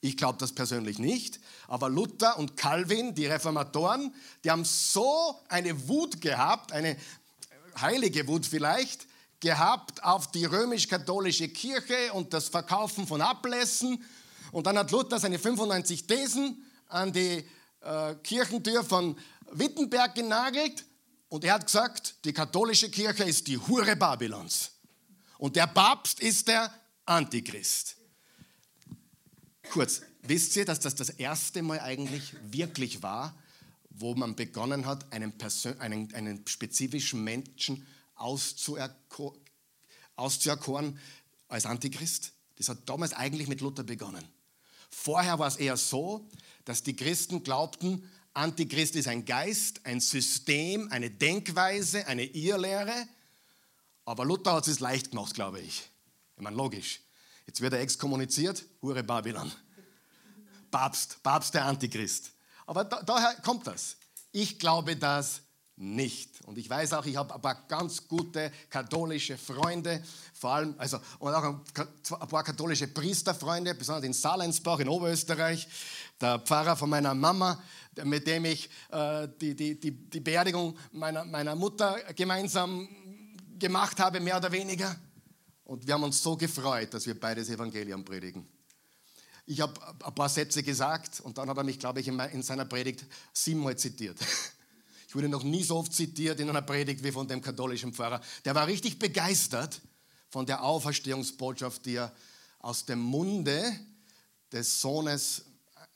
[0.01, 5.87] Ich glaube das persönlich nicht, aber Luther und Calvin, die Reformatoren, die haben so eine
[5.89, 6.95] Wut gehabt, eine
[7.79, 9.07] heilige Wut vielleicht,
[9.41, 14.03] gehabt auf die römisch-katholische Kirche und das Verkaufen von Ablässen.
[14.51, 17.45] Und dann hat Luther seine 95 Thesen an die
[17.81, 19.17] äh, Kirchentür von
[19.51, 20.85] Wittenberg genagelt
[21.29, 24.71] und er hat gesagt, die katholische Kirche ist die Hure Babylons
[25.37, 26.73] und der Papst ist der
[27.05, 27.98] Antichrist.
[29.69, 33.37] Kurz, wisst ihr, dass das das erste Mal eigentlich wirklich war,
[33.89, 39.35] wo man begonnen hat, einen, Persön einen, einen spezifischen Menschen auszuerko
[40.15, 40.99] auszuerkoren
[41.47, 42.33] als Antichrist?
[42.57, 44.23] Das hat damals eigentlich mit Luther begonnen.
[44.89, 46.27] Vorher war es eher so,
[46.65, 53.07] dass die Christen glaubten, Antichrist ist ein Geist, ein System, eine Denkweise, eine Irrlehre.
[54.05, 55.89] Aber Luther hat es leicht gemacht, glaube ich.
[56.35, 57.01] Ich meine, logisch.
[57.49, 59.51] Jetzt wird er exkommuniziert, Hure Babylon.
[60.69, 62.31] Papst, Papst der Antichrist.
[62.67, 63.97] Aber da, daher kommt das.
[64.31, 65.41] Ich glaube das
[65.75, 66.45] nicht.
[66.45, 70.99] Und ich weiß auch, ich habe ein paar ganz gute katholische Freunde, vor allem, also,
[71.17, 75.67] und auch ein paar katholische Priesterfreunde, besonders in Salensbach in Oberösterreich.
[76.21, 77.59] Der Pfarrer von meiner Mama,
[78.03, 82.87] mit dem ich äh, die, die, die, die Beerdigung meiner, meiner Mutter gemeinsam
[83.57, 84.95] gemacht habe, mehr oder weniger.
[85.69, 88.43] Und wir haben uns so gefreut, dass wir beides Evangelium predigen.
[89.45, 92.65] Ich habe ein paar Sätze gesagt und dann hat er mich, glaube ich, in seiner
[92.65, 94.17] Predigt siebenmal zitiert.
[95.07, 98.21] Ich wurde noch nie so oft zitiert in einer Predigt wie von dem katholischen Pfarrer.
[98.45, 99.81] Der war richtig begeistert
[100.29, 102.13] von der Auferstehungsbotschaft, die er
[102.59, 103.63] aus dem Munde
[104.51, 105.45] des Sohnes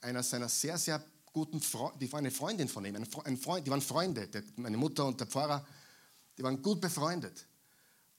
[0.00, 1.00] einer seiner sehr, sehr
[1.32, 5.04] guten Freunde, die war eine Freundin von ihm, ein Freund, die waren Freunde, meine Mutter
[5.04, 5.64] und der Pfarrer,
[6.36, 7.46] die waren gut befreundet.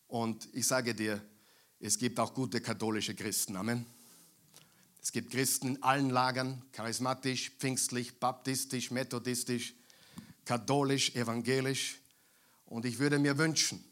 [0.07, 1.21] Und ich sage dir,
[1.79, 3.55] es gibt auch gute katholische Christen.
[3.55, 3.85] Amen.
[5.01, 9.75] Es gibt Christen in allen Lagern, charismatisch, pfingstlich, baptistisch, methodistisch,
[10.45, 11.99] katholisch, evangelisch.
[12.65, 13.83] Und ich würde mir wünschen,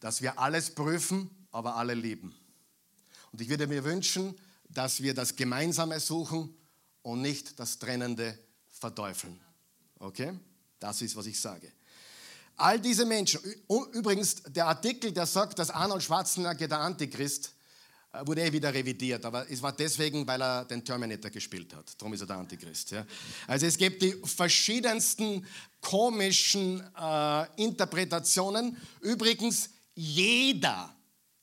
[0.00, 2.34] dass wir alles prüfen, aber alle lieben.
[3.32, 4.34] Und ich würde mir wünschen,
[4.70, 6.54] dass wir das Gemeinsame suchen
[7.02, 9.38] und nicht das Trennende verteufeln.
[9.98, 10.32] Okay?
[10.78, 11.70] Das ist, was ich sage.
[12.60, 13.40] All diese Menschen,
[13.92, 17.54] übrigens der Artikel, der sagt, dass Arnold Schwarzenegger der Antichrist,
[18.12, 21.90] äh, wurde eh wieder revidiert, aber es war deswegen, weil er den Terminator gespielt hat.
[21.96, 22.90] Darum ist er der Antichrist.
[22.90, 23.06] Ja.
[23.46, 25.46] Also es gibt die verschiedensten
[25.80, 28.76] komischen äh, Interpretationen.
[29.00, 30.94] Übrigens, jeder,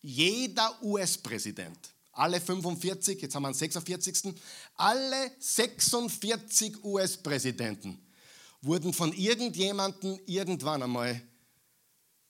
[0.01, 1.79] jeder US-Präsident,
[2.11, 4.35] alle 45, jetzt haben wir den 46.
[4.75, 8.06] Alle 46 US-Präsidenten
[8.61, 11.21] wurden von irgendjemandem irgendwann einmal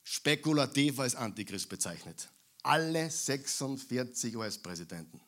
[0.03, 2.29] spekulativ als Antichrist bezeichnet.
[2.63, 5.19] Alle 46 US-Präsidenten.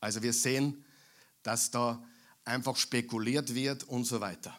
[0.00, 0.84] Also wir sehen,
[1.42, 2.02] dass da
[2.44, 4.56] einfach spekuliert wird und so weiter.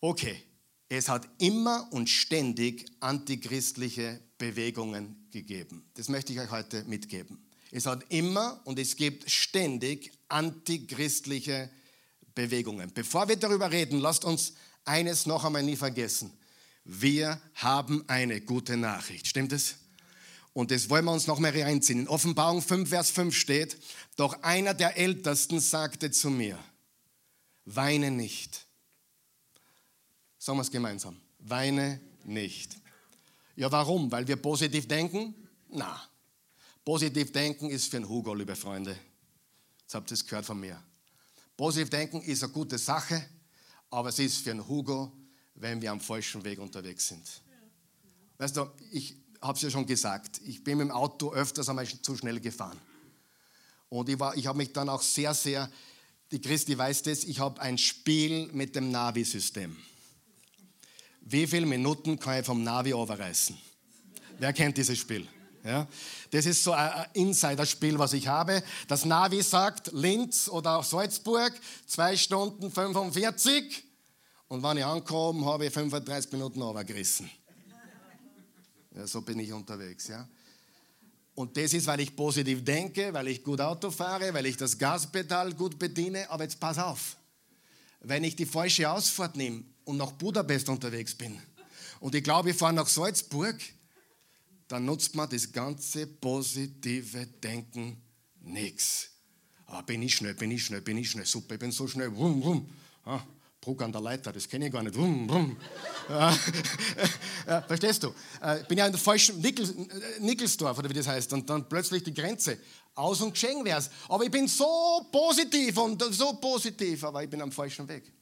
[0.00, 0.42] Okay,
[0.88, 5.90] Es hat immer und ständig antichristliche Bewegungen gegeben.
[5.94, 7.44] Das möchte ich euch heute mitgeben.
[7.70, 11.83] Es hat immer und es gibt ständig antichristliche Bewegungen.
[12.34, 16.32] Bevor wir darüber reden, lasst uns eines noch einmal nie vergessen.
[16.84, 19.26] Wir haben eine gute Nachricht.
[19.26, 19.76] Stimmt es?
[20.52, 22.00] Und das wollen wir uns noch mal reinziehen.
[22.00, 23.76] In Offenbarung 5, Vers 5 steht,
[24.16, 26.58] doch einer der Ältesten sagte zu mir,
[27.64, 28.64] weine nicht.
[30.38, 31.20] Sagen wir es gemeinsam.
[31.38, 32.76] Weine nicht.
[33.56, 34.12] Ja, warum?
[34.12, 35.34] Weil wir positiv denken?
[35.70, 36.00] Na,
[36.84, 38.96] positiv denken ist für einen Hugo, liebe Freunde.
[39.80, 40.80] Jetzt habt ihr es gehört von mir.
[41.56, 43.24] Positiv denken ist eine gute Sache,
[43.90, 45.12] aber es ist für einen Hugo,
[45.54, 47.22] wenn wir am falschen Weg unterwegs sind.
[48.38, 51.86] Weißt du, ich habe es ja schon gesagt, ich bin mit dem Auto öfters einmal
[51.86, 52.80] zu schnell gefahren.
[53.88, 55.70] Und ich, ich habe mich dann auch sehr, sehr,
[56.32, 59.76] die Christi weiß das, ich habe ein Spiel mit dem Navi-System.
[61.20, 63.56] Wie viele Minuten kann ich vom Navi overreißen?
[64.38, 65.28] Wer kennt dieses Spiel?
[65.64, 65.88] Ja?
[66.30, 68.62] Das ist so ein Insider-Spiel, was ich habe.
[68.86, 71.52] Das Navi sagt Linz oder Salzburg,
[71.86, 73.82] 2 Stunden 45.
[74.48, 77.30] Und wenn ich ankomme, habe ich 35 Minuten overgerissen.
[78.94, 80.06] Ja, so bin ich unterwegs.
[80.08, 80.28] Ja?
[81.34, 84.78] Und das ist, weil ich positiv denke, weil ich gut Auto fahre, weil ich das
[84.78, 86.30] Gaspedal gut bediene.
[86.30, 87.16] Aber jetzt pass auf,
[88.00, 91.40] wenn ich die falsche Ausfahrt nehme und nach Budapest unterwegs bin
[92.00, 93.56] und ich glaube, ich fahre nach Salzburg,
[94.68, 98.00] dann nutzt man das ganze positive Denken
[98.40, 99.10] nichts.
[99.66, 102.14] Ah, bin ich schnell, bin ich schnell, bin ich schnell, super, ich bin so schnell,
[102.14, 102.68] wum, wum.
[103.04, 103.22] Ah,
[103.64, 104.94] Bruck an der Leiter, das kenne ich gar nicht.
[104.94, 105.56] Wum, wum.
[106.08, 106.38] Ja,
[107.46, 108.08] ja, verstehst du?
[108.08, 111.48] Ich äh, bin ja in der falschen Nickel, äh, Nickelsdorf, oder wie das heißt, und
[111.48, 112.58] dann plötzlich die Grenze.
[112.94, 113.90] Aus und geschehen wär's.
[114.08, 118.12] Aber ich bin so positiv und so positiv, aber ich bin am falschen Weg.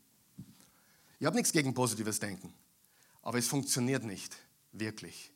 [1.18, 2.54] Ich habe nichts gegen positives Denken,
[3.20, 4.36] aber es funktioniert nicht
[4.70, 5.31] wirklich.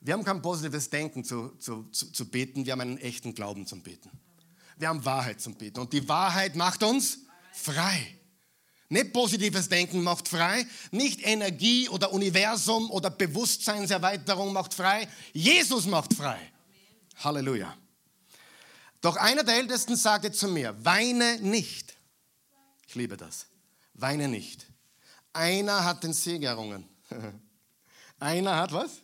[0.00, 3.66] Wir haben kein positives Denken zu, zu, zu, zu beten, wir haben einen echten Glauben
[3.66, 4.10] zum Beten.
[4.76, 7.18] Wir haben Wahrheit zum Beten und die Wahrheit macht uns
[7.52, 8.14] frei.
[8.90, 16.14] Nicht positives Denken macht frei, nicht Energie oder Universum oder Bewusstseinserweiterung macht frei, Jesus macht
[16.14, 16.38] frei.
[17.16, 17.76] Halleluja.
[19.00, 21.96] Doch einer der Ältesten sagte zu mir, weine nicht.
[22.86, 23.46] Ich liebe das.
[23.94, 24.66] Weine nicht.
[25.32, 26.88] Einer hat den Sieg errungen.
[28.20, 29.02] Einer hat was?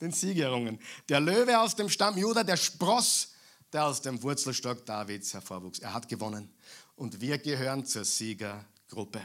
[0.00, 0.78] Den Sieg errungen.
[1.08, 3.32] Der Löwe aus dem Stamm Juda, der Spross,
[3.72, 5.80] der aus dem Wurzelstock Davids hervorwuchs.
[5.80, 6.52] Er hat gewonnen.
[6.96, 9.20] Und wir gehören zur Siegergruppe.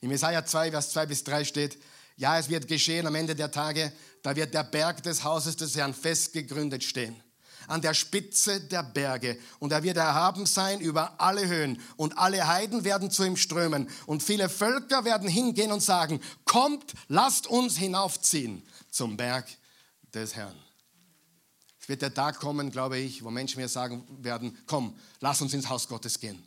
[0.00, 1.78] Im Jesaja 2, Vers 2 bis 3 steht,
[2.16, 5.76] ja, es wird geschehen am Ende der Tage, da wird der Berg des Hauses des
[5.76, 7.20] Herrn fest gegründet stehen
[7.66, 9.38] an der Spitze der Berge.
[9.58, 11.80] Und er wird erhaben sein über alle Höhen.
[11.96, 13.88] Und alle Heiden werden zu ihm strömen.
[14.06, 19.46] Und viele Völker werden hingehen und sagen, kommt, lasst uns hinaufziehen zum Berg
[20.14, 20.56] des Herrn.
[21.80, 25.52] Es wird der Tag kommen, glaube ich, wo Menschen mir sagen werden, komm, lass uns
[25.52, 26.42] ins Haus Gottes gehen.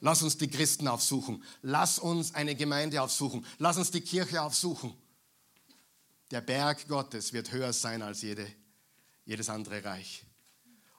[0.00, 1.42] Lass uns die Christen aufsuchen.
[1.62, 3.44] Lass uns eine Gemeinde aufsuchen.
[3.58, 4.94] Lass uns die Kirche aufsuchen.
[6.30, 8.46] Der Berg Gottes wird höher sein als jede,
[9.24, 10.24] jedes andere Reich.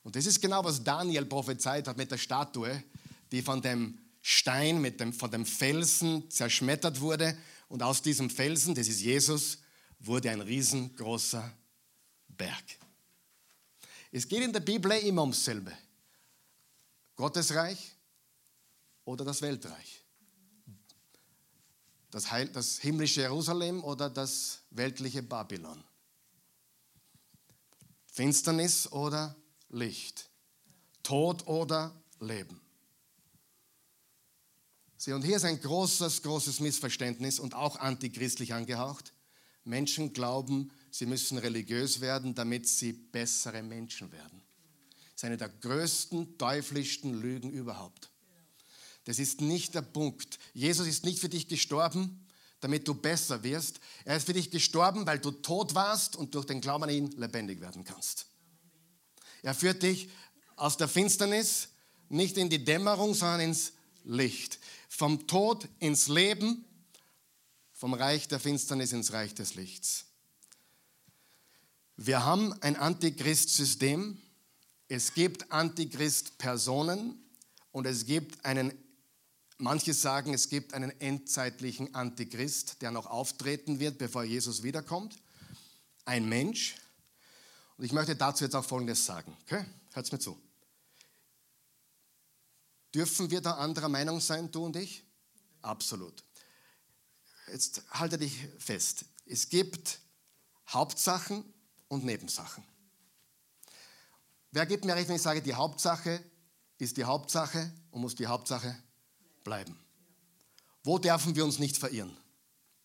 [0.03, 2.83] Und das ist genau, was Daniel prophezeit hat mit der Statue,
[3.31, 7.37] die von dem Stein, mit dem, von dem Felsen zerschmettert wurde.
[7.69, 9.59] Und aus diesem Felsen, das ist Jesus,
[9.99, 11.53] wurde ein riesengroßer
[12.37, 12.63] Berg.
[14.11, 15.75] Es geht in der Bibel immer ums selbe.
[17.15, 17.95] Gottesreich
[19.05, 20.03] oder das Weltreich.
[22.11, 25.83] Das, Heil, das himmlische Jerusalem oder das weltliche Babylon.
[28.05, 29.35] Finsternis oder
[29.69, 30.29] Licht.
[31.03, 32.61] Tod oder Leben.
[34.97, 39.13] Sie, und hier ist ein großes, großes Missverständnis und auch antichristlich angehaucht.
[39.63, 44.41] Menschen glauben, sie müssen religiös werden, damit sie bessere Menschen werden.
[45.11, 48.09] Das ist eine der größten, teuflischsten Lügen überhaupt.
[49.05, 50.39] Das ist nicht der Punkt.
[50.53, 52.25] Jesus ist nicht für dich gestorben,
[52.59, 53.79] damit du besser wirst.
[54.05, 57.11] Er ist für dich gestorben, weil du tot warst und durch den Glauben an ihn
[57.11, 58.25] lebendig werden kannst.
[59.43, 60.09] Er führt dich
[60.55, 61.69] aus der Finsternis
[62.09, 64.59] nicht in die Dämmerung, sondern ins Licht.
[64.89, 66.65] Vom Tod ins Leben,
[67.71, 70.06] vom Reich der Finsternis ins Reich des Lichts.
[71.99, 74.21] Wir haben ein Antichrist-System.
[74.87, 77.19] Es gibt Antichrist-Personen
[77.71, 78.71] und es gibt einen,
[79.57, 85.17] manche sagen, es gibt einen endzeitlichen Antichrist, der noch auftreten wird, bevor Jesus wiederkommt.
[86.05, 86.75] Ein Mensch,
[87.77, 89.35] und ich möchte dazu jetzt auch Folgendes sagen.
[89.43, 89.65] Okay?
[89.93, 90.39] Hört mir zu.
[92.93, 95.03] Dürfen wir da anderer Meinung sein, du und ich?
[95.63, 96.23] Absolut.
[97.51, 99.05] Jetzt halte dich fest.
[99.25, 99.99] Es gibt
[100.69, 101.43] Hauptsachen
[101.87, 102.63] und Nebensachen.
[104.51, 106.23] Wer gibt mir recht, wenn ich sage, die Hauptsache
[106.77, 108.75] ist die Hauptsache und muss die Hauptsache
[109.43, 109.77] bleiben?
[110.83, 112.15] Wo dürfen wir uns nicht verirren?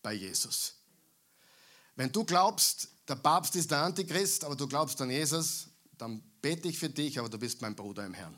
[0.01, 0.75] Bei Jesus.
[1.95, 6.67] Wenn du glaubst, der Papst ist der Antichrist, aber du glaubst an Jesus, dann bete
[6.67, 8.37] ich für dich, aber du bist mein Bruder im Herrn.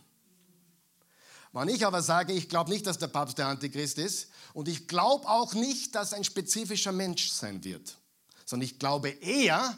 [1.52, 4.90] Wenn ich aber sage, ich glaube nicht, dass der Papst der Antichrist ist und ich
[4.90, 7.98] glaube auch nicht, dass ein spezifischer Mensch sein wird,
[8.46, 9.78] sondern ich glaube eher,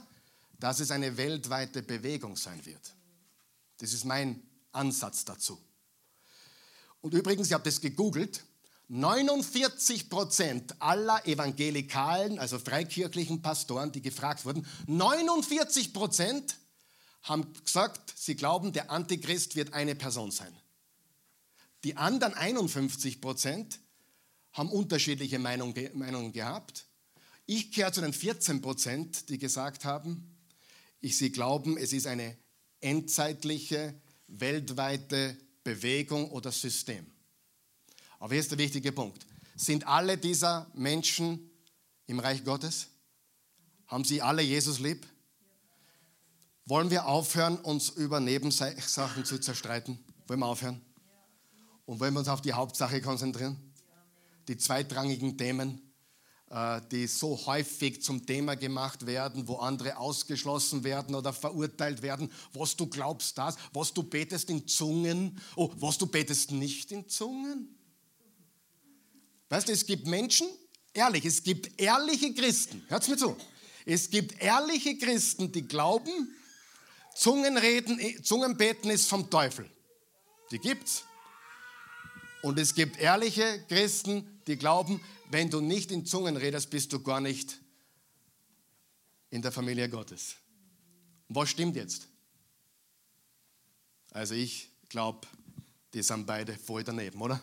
[0.59, 2.95] dass es eine weltweite Bewegung sein wird.
[3.77, 4.41] Das ist mein
[4.71, 5.59] Ansatz dazu.
[7.01, 8.43] Und übrigens, ich habe das gegoogelt,
[8.89, 16.55] 49 Prozent aller evangelikalen, also freikirchlichen Pastoren, die gefragt wurden, 49 Prozent
[17.23, 20.55] haben gesagt, sie glauben, der Antichrist wird eine Person sein.
[21.83, 23.79] Die anderen 51 Prozent
[24.53, 26.85] haben unterschiedliche Meinungen gehabt.
[27.45, 30.36] Ich gehöre zu den 14 Prozent, die gesagt haben,
[30.99, 32.37] ich, sie glauben, es ist eine
[32.79, 37.05] endzeitliche, weltweite Bewegung oder System.
[38.19, 39.25] Aber hier ist der wichtige Punkt.
[39.55, 41.49] Sind alle dieser Menschen
[42.05, 42.87] im Reich Gottes?
[43.87, 45.05] Haben sie alle Jesus lieb?
[46.65, 49.97] Wollen wir aufhören, uns über Nebensachen zu zerstreiten?
[50.27, 50.81] Wollen wir aufhören?
[51.85, 53.73] Und wollen wir uns auf die Hauptsache konzentrieren?
[54.49, 55.81] Die zweitrangigen Themen,
[56.91, 62.31] die so häufig zum Thema gemacht werden, wo andere ausgeschlossen werden oder verurteilt werden.
[62.53, 67.07] Was du glaubst, das, was du betest in Zungen, oh, was du betest nicht in
[67.09, 67.75] Zungen.
[69.49, 70.47] Weißt du, es gibt Menschen,
[70.93, 73.35] ehrlich, es gibt ehrliche Christen, hört mir zu.
[73.85, 76.33] Es gibt ehrliche Christen, die glauben,
[77.15, 79.69] Zungenreden, Zungenbeten ist vom Teufel.
[80.51, 81.03] Die gibt's.
[82.41, 87.01] Und es gibt ehrliche Christen, die glauben, wenn du nicht in Zungen redest, bist du
[87.01, 87.59] gar nicht
[89.29, 90.37] in der Familie Gottes.
[91.27, 92.07] Was stimmt jetzt?
[94.11, 95.27] Also ich glaube,
[95.93, 97.41] die sind beide voll daneben, oder?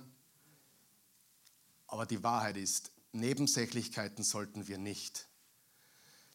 [1.87, 5.29] Aber die Wahrheit ist, Nebensächlichkeiten sollten wir nicht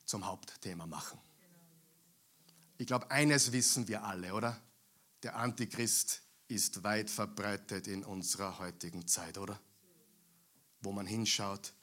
[0.05, 1.19] zum Hauptthema machen.
[2.77, 4.61] Ich glaube, eines wissen wir alle, oder?
[5.23, 9.59] Der Antichrist ist weit verbreitet in unserer heutigen Zeit, oder?
[10.81, 11.73] Wo man hinschaut,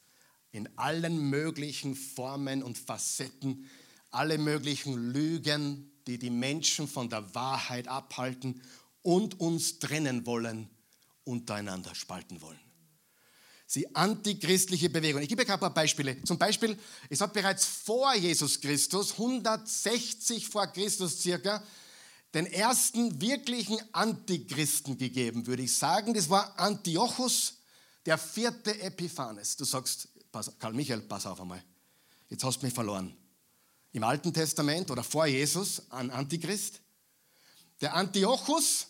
[0.51, 3.69] in allen möglichen Formen und Facetten,
[4.11, 8.61] alle möglichen Lügen, die die Menschen von der Wahrheit abhalten
[9.01, 10.69] und uns trennen wollen,
[11.23, 12.59] untereinander spalten wollen.
[13.69, 15.21] Sie antichristliche Bewegung.
[15.21, 16.23] Ich gebe euch ein paar Beispiele.
[16.23, 16.77] Zum Beispiel,
[17.09, 21.61] es hat bereits vor Jesus Christus, 160 vor Christus circa,
[22.33, 26.13] den ersten wirklichen Antichristen gegeben, würde ich sagen.
[26.13, 27.56] Das war Antiochus,
[28.07, 29.57] der vierte Epiphanes.
[29.57, 30.07] Du sagst,
[30.59, 31.61] Karl Michael, pass auf einmal.
[32.29, 33.15] Jetzt hast du mich verloren.
[33.91, 36.79] Im Alten Testament oder vor Jesus ein Antichrist.
[37.81, 38.87] Der Antiochus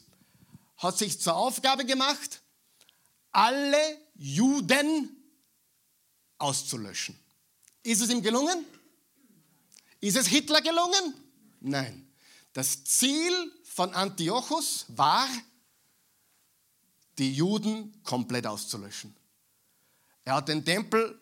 [0.77, 2.41] hat sich zur Aufgabe gemacht,
[3.31, 5.09] alle Juden
[6.37, 7.17] auszulöschen.
[7.81, 8.65] Ist es ihm gelungen?
[9.99, 11.15] Ist es Hitler gelungen?
[11.59, 12.07] Nein.
[12.53, 15.27] Das Ziel von Antiochus war,
[17.17, 19.15] die Juden komplett auszulöschen.
[20.23, 21.19] Er hat den Tempel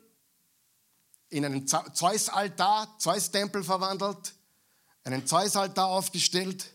[1.30, 4.34] in einen Zeus-Altar, Zeus-Tempel verwandelt,
[5.04, 6.72] einen Zeus-Altar aufgestellt,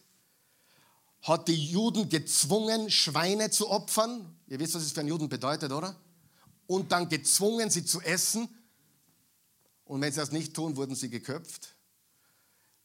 [1.22, 4.38] hat die Juden gezwungen, Schweine zu opfern.
[4.46, 5.96] Ihr wisst, was es für einen Juden bedeutet, oder?
[6.66, 8.48] Und dann gezwungen, sie zu essen.
[9.85, 11.74] Und wenn sie das nicht tun, wurden sie geköpft.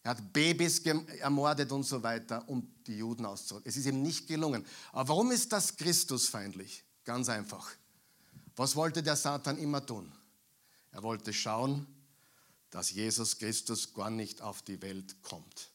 [0.05, 3.67] Er hat Babys ermordet und so weiter, um die Juden auszurotten.
[3.67, 4.63] Es ist ihm nicht gelungen.
[4.91, 6.83] Aber warum ist das Christusfeindlich?
[7.05, 7.71] Ganz einfach.
[8.55, 10.11] Was wollte der Satan immer tun?
[10.91, 11.87] Er wollte schauen,
[12.69, 15.71] dass Jesus Christus gar nicht auf die Welt kommt.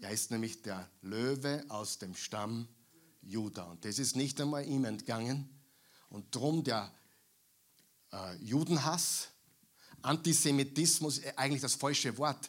[0.00, 2.68] Er ist nämlich der Löwe aus dem Stamm
[3.22, 3.64] Juda.
[3.64, 5.50] Und das ist nicht einmal ihm entgangen.
[6.10, 6.94] Und drum der
[8.12, 9.30] äh, Judenhass,
[10.00, 12.48] Antisemitismus, äh, eigentlich das falsche Wort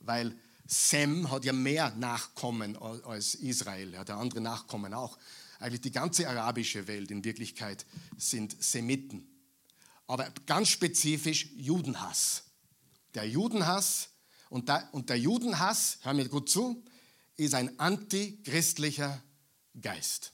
[0.00, 5.18] weil Sem hat ja mehr Nachkommen als Israel, hat ja andere Nachkommen auch.
[5.58, 7.84] Eigentlich die ganze arabische Welt in Wirklichkeit
[8.16, 9.26] sind Semiten.
[10.06, 12.44] Aber ganz spezifisch Judenhass.
[13.14, 14.10] Der Judenhass
[14.48, 16.84] und der, und der Judenhass, hör mir gut zu,
[17.36, 19.22] ist ein antichristlicher
[19.80, 20.32] Geist.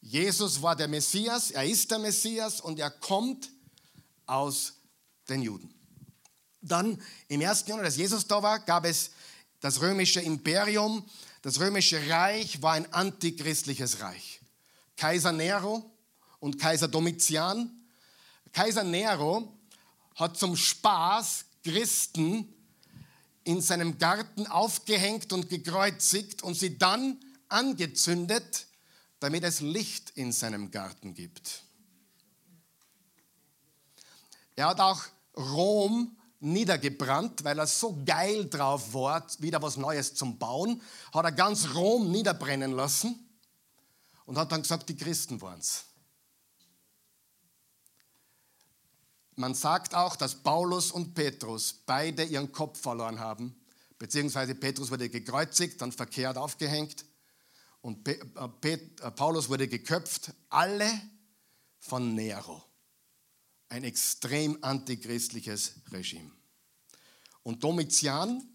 [0.00, 3.50] Jesus war der Messias, er ist der Messias und er kommt
[4.26, 4.74] aus
[5.28, 5.79] den Juden.
[6.62, 9.10] Dann im ersten Jahrhundert, als Jesus da war, gab es
[9.60, 11.04] das römische Imperium.
[11.42, 14.40] Das römische Reich war ein antichristliches Reich.
[14.96, 15.90] Kaiser Nero
[16.38, 17.70] und Kaiser Domitian.
[18.52, 19.56] Kaiser Nero
[20.16, 22.52] hat zum Spaß Christen
[23.44, 28.66] in seinem Garten aufgehängt und gekreuzigt und sie dann angezündet,
[29.18, 31.62] damit es Licht in seinem Garten gibt.
[34.56, 35.02] Er hat auch
[35.36, 40.82] Rom niedergebrannt, weil er so geil drauf war, wieder was Neues zum Bauen,
[41.12, 43.28] hat er ganz Rom niederbrennen lassen
[44.24, 45.84] und hat dann gesagt, die Christen waren es.
[49.36, 53.54] Man sagt auch, dass Paulus und Petrus beide ihren Kopf verloren haben,
[53.98, 57.04] beziehungsweise Petrus wurde gekreuzigt, dann verkehrt aufgehängt
[57.80, 58.18] und äh,
[58.62, 60.90] äh, Paulus wurde geköpft, alle
[61.78, 62.69] von Nero.
[63.70, 66.30] Ein extrem antichristliches Regime.
[67.42, 68.46] Und Domitian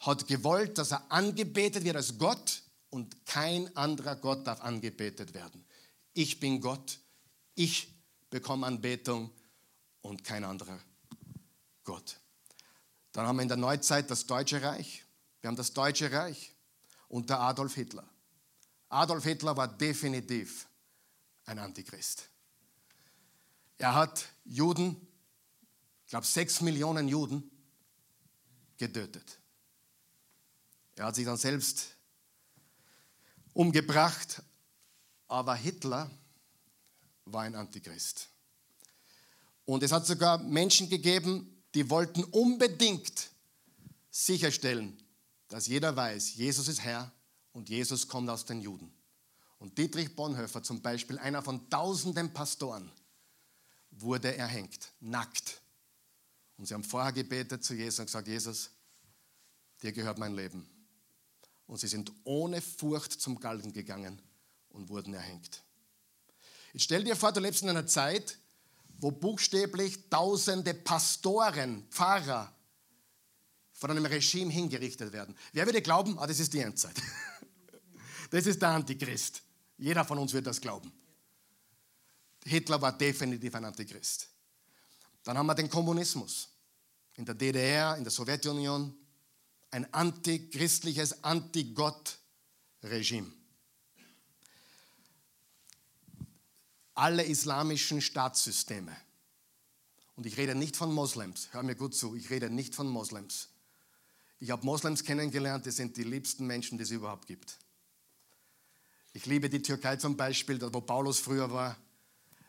[0.00, 5.64] hat gewollt, dass er angebetet wird als Gott und kein anderer Gott darf angebetet werden.
[6.12, 6.98] Ich bin Gott,
[7.54, 7.88] ich
[8.28, 9.30] bekomme Anbetung
[10.02, 10.78] und kein anderer
[11.84, 12.20] Gott.
[13.12, 15.04] Dann haben wir in der Neuzeit das Deutsche Reich.
[15.40, 16.54] Wir haben das Deutsche Reich
[17.08, 18.08] unter Adolf Hitler.
[18.88, 20.68] Adolf Hitler war definitiv
[21.44, 22.28] ein Antichrist.
[23.78, 24.96] Er hat Juden,
[26.04, 27.50] ich glaube sechs Millionen Juden,
[28.76, 29.38] getötet.
[30.94, 31.96] Er hat sich dann selbst
[33.52, 34.42] umgebracht,
[35.28, 36.10] aber Hitler
[37.26, 38.28] war ein Antichrist.
[39.64, 43.30] Und es hat sogar Menschen gegeben, die wollten unbedingt
[44.10, 44.96] sicherstellen,
[45.48, 47.12] dass jeder weiß, Jesus ist Herr
[47.52, 48.92] und Jesus kommt aus den Juden.
[49.58, 52.90] Und Dietrich Bonhoeffer zum Beispiel, einer von tausenden Pastoren,
[54.00, 55.60] wurde erhängt, nackt.
[56.56, 58.70] Und sie haben vorher gebetet zu Jesus und gesagt, Jesus,
[59.82, 60.68] dir gehört mein Leben.
[61.66, 64.22] Und sie sind ohne Furcht zum Galgen gegangen
[64.70, 65.62] und wurden erhängt.
[66.72, 68.38] Jetzt stell dir vor, du lebst in einer Zeit,
[68.98, 72.52] wo buchstäblich tausende Pastoren, Pfarrer
[73.72, 75.36] von einem Regime hingerichtet werden.
[75.52, 76.96] Wer würde glauben, ah, das ist die Endzeit?
[78.28, 79.40] Das ist der Antichrist.
[79.78, 80.92] Jeder von uns wird das glauben.
[82.46, 84.28] Hitler war definitiv ein Antichrist.
[85.24, 86.48] Dann haben wir den Kommunismus.
[87.14, 88.94] In der DDR, in der Sowjetunion,
[89.70, 93.32] ein antichristliches, anti-Gott-Regime.
[96.96, 98.96] alle islamischen Staatssysteme.
[100.16, 103.50] Und ich rede nicht von Moslems, hör mir gut zu, ich rede nicht von Moslems.
[104.38, 107.58] Ich habe Moslems kennengelernt, die sind die liebsten Menschen, die es überhaupt gibt.
[109.12, 111.76] Ich liebe die Türkei zum Beispiel, wo Paulus früher war.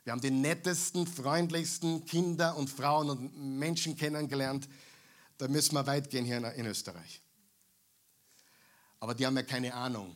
[0.08, 4.70] Wir haben die nettesten, freundlichsten Kinder und Frauen und Menschen kennengelernt.
[5.38, 7.22] Da müssen wir weit gehen hier in Österreich.
[9.02, 10.16] Aber die haben ja keine Ahnung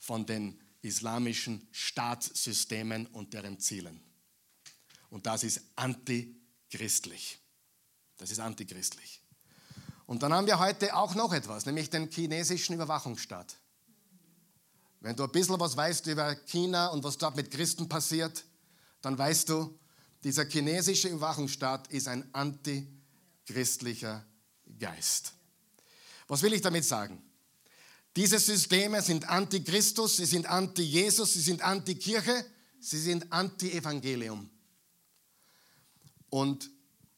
[0.00, 4.02] von den islamischen Staatssystemen und deren Zielen.
[5.10, 7.38] Und das ist antichristlich.
[8.16, 9.22] Das ist antichristlich.
[10.06, 13.54] Und dann haben wir heute auch noch etwas, nämlich den chinesischen Überwachungsstaat.
[14.98, 18.44] Wenn du ein bisschen was weißt über China und was dort mit Christen passiert,
[19.02, 19.78] dann weißt du,
[20.24, 24.24] dieser chinesische Überwachungsstaat ist ein antichristlicher
[24.78, 25.32] Geist.
[26.28, 27.22] Was will ich damit sagen?
[28.16, 32.44] Diese Systeme sind anti-Christus, sie sind anti-Jesus, sie sind anti-Kirche,
[32.80, 34.50] sie sind anti-Evangelium.
[36.28, 36.70] Und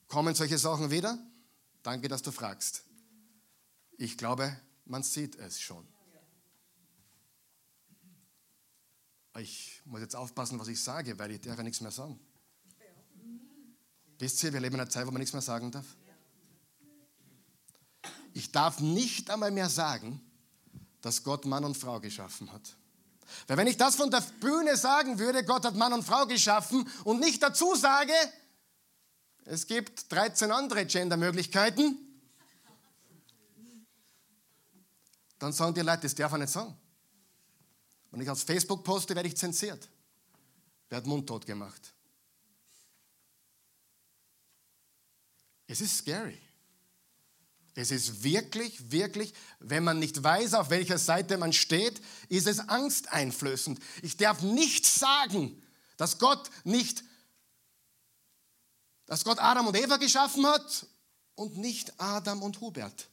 [0.06, 1.18] kommen solche Sachen wieder?
[1.82, 2.84] Danke, dass du fragst.
[3.96, 5.86] Ich glaube, man sieht es schon.
[9.38, 12.18] Ich muss jetzt aufpassen, was ich sage, weil ich darf ja nichts mehr sagen.
[14.18, 15.86] Wisst ihr, wir leben in einer Zeit, wo man nichts mehr sagen darf.
[18.34, 20.20] Ich darf nicht einmal mehr sagen,
[21.00, 22.76] dass Gott Mann und Frau geschaffen hat.
[23.46, 26.88] Weil wenn ich das von der Bühne sagen würde, Gott hat Mann und Frau geschaffen
[27.04, 28.12] und nicht dazu sage,
[29.44, 31.98] es gibt 13 andere Gender-Möglichkeiten,
[35.38, 36.76] dann sagen die Leute, das darf er nicht sagen.
[38.12, 39.88] Wenn ich auf Facebook poste, werde ich zensiert.
[40.90, 41.92] Werde mundtot gemacht.
[45.66, 46.38] Es ist scary.
[47.74, 52.58] Es ist wirklich, wirklich, wenn man nicht weiß, auf welcher Seite man steht, ist es
[52.60, 53.80] angsteinflößend.
[54.02, 55.62] Ich darf nicht sagen,
[55.96, 57.02] dass Gott nicht,
[59.06, 60.86] dass Gott Adam und Eva geschaffen hat
[61.34, 63.08] und nicht Adam und Hubert.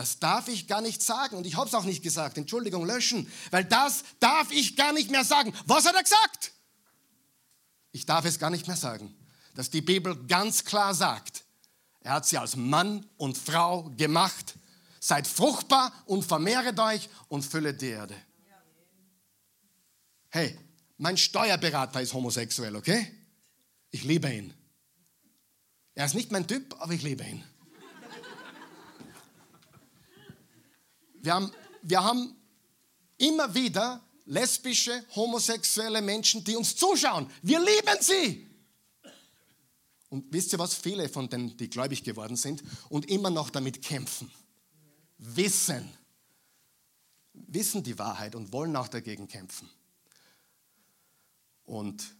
[0.00, 2.38] Das darf ich gar nicht sagen und ich habe es auch nicht gesagt.
[2.38, 5.52] Entschuldigung, löschen, weil das darf ich gar nicht mehr sagen.
[5.66, 6.52] Was hat er gesagt?
[7.92, 9.14] Ich darf es gar nicht mehr sagen,
[9.54, 11.44] dass die Bibel ganz klar sagt,
[12.00, 14.54] er hat sie als Mann und Frau gemacht.
[15.00, 18.16] Seid fruchtbar und vermehret euch und füllet die Erde.
[20.30, 20.58] Hey,
[20.96, 23.14] mein Steuerberater ist homosexuell, okay?
[23.90, 24.54] Ich liebe ihn.
[25.94, 27.44] Er ist nicht mein Typ, aber ich liebe ihn.
[31.22, 31.52] Wir haben,
[31.82, 32.36] wir haben
[33.18, 37.30] immer wieder lesbische, homosexuelle Menschen, die uns zuschauen.
[37.42, 38.48] Wir lieben sie.
[40.08, 40.74] Und wisst ihr was?
[40.74, 44.30] Viele von denen, die gläubig geworden sind und immer noch damit kämpfen,
[45.18, 45.88] wissen,
[47.32, 49.70] wissen die Wahrheit und wollen auch dagegen kämpfen.
[51.64, 52.16] Und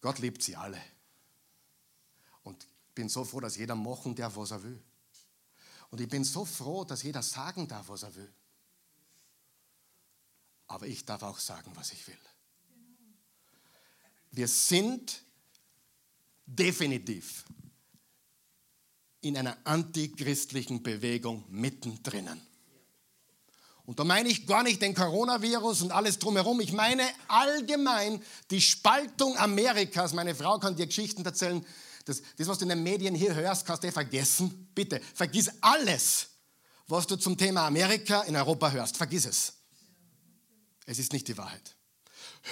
[0.00, 0.80] Gott liebt sie alle.
[2.44, 4.80] Und ich bin so froh, dass jeder machen darf, was er will.
[5.94, 8.34] Und ich bin so froh, dass jeder sagen darf, was er will.
[10.66, 12.18] Aber ich darf auch sagen, was ich will.
[14.32, 15.22] Wir sind
[16.46, 17.44] definitiv
[19.20, 22.42] in einer antichristlichen Bewegung mittendrin.
[23.86, 26.58] Und da meine ich gar nicht den Coronavirus und alles drumherum.
[26.58, 28.20] Ich meine allgemein
[28.50, 30.12] die Spaltung Amerikas.
[30.12, 31.64] Meine Frau kann dir Geschichten erzählen.
[32.04, 34.68] Das, das, was du in den Medien hier hörst, kannst du vergessen.
[34.74, 36.28] Bitte, vergiss alles,
[36.86, 38.96] was du zum Thema Amerika in Europa hörst.
[38.96, 39.54] Vergiss es.
[40.86, 41.76] Es ist nicht die Wahrheit.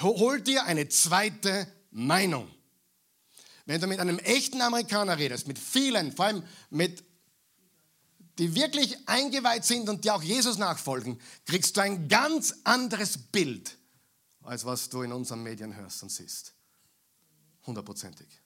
[0.01, 2.51] Hol dir eine zweite Meinung.
[3.67, 7.05] Wenn du mit einem echten Amerikaner redest, mit vielen, vor allem mit,
[8.39, 13.77] die wirklich eingeweiht sind und die auch Jesus nachfolgen, kriegst du ein ganz anderes Bild,
[14.43, 16.55] als was du in unseren Medien hörst und siehst.
[17.67, 18.42] Hundertprozentig.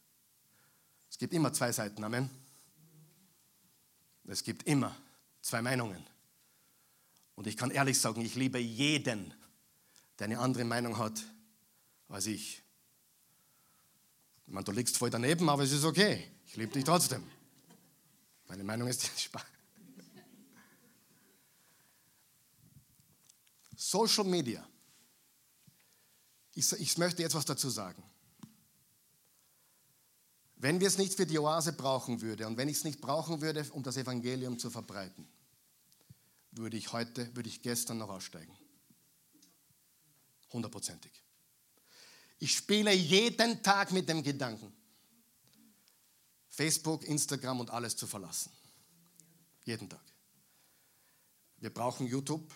[1.16, 2.28] Es gibt immer zwei Seiten, Amen.
[4.26, 4.94] Es gibt immer
[5.40, 6.06] zwei Meinungen.
[7.36, 9.32] Und ich kann ehrlich sagen, ich liebe jeden,
[10.18, 11.24] der eine andere Meinung hat
[12.10, 12.62] als ich.
[14.46, 16.30] Ich du liegst voll daneben, aber es ist okay.
[16.44, 17.26] Ich liebe dich trotzdem.
[18.48, 19.10] Meine Meinung ist
[23.74, 24.68] Social Media.
[26.52, 28.02] Ich, ich möchte jetzt was dazu sagen.
[30.56, 33.42] Wenn wir es nicht für die Oase brauchen würde und wenn ich es nicht brauchen
[33.42, 35.28] würde, um das Evangelium zu verbreiten,
[36.52, 38.56] würde ich heute, würde ich gestern noch aussteigen.
[40.52, 41.12] Hundertprozentig.
[42.38, 44.72] Ich spiele jeden Tag mit dem Gedanken,
[46.48, 48.50] Facebook, Instagram und alles zu verlassen.
[49.64, 50.04] Jeden Tag.
[51.58, 52.50] Wir brauchen YouTube.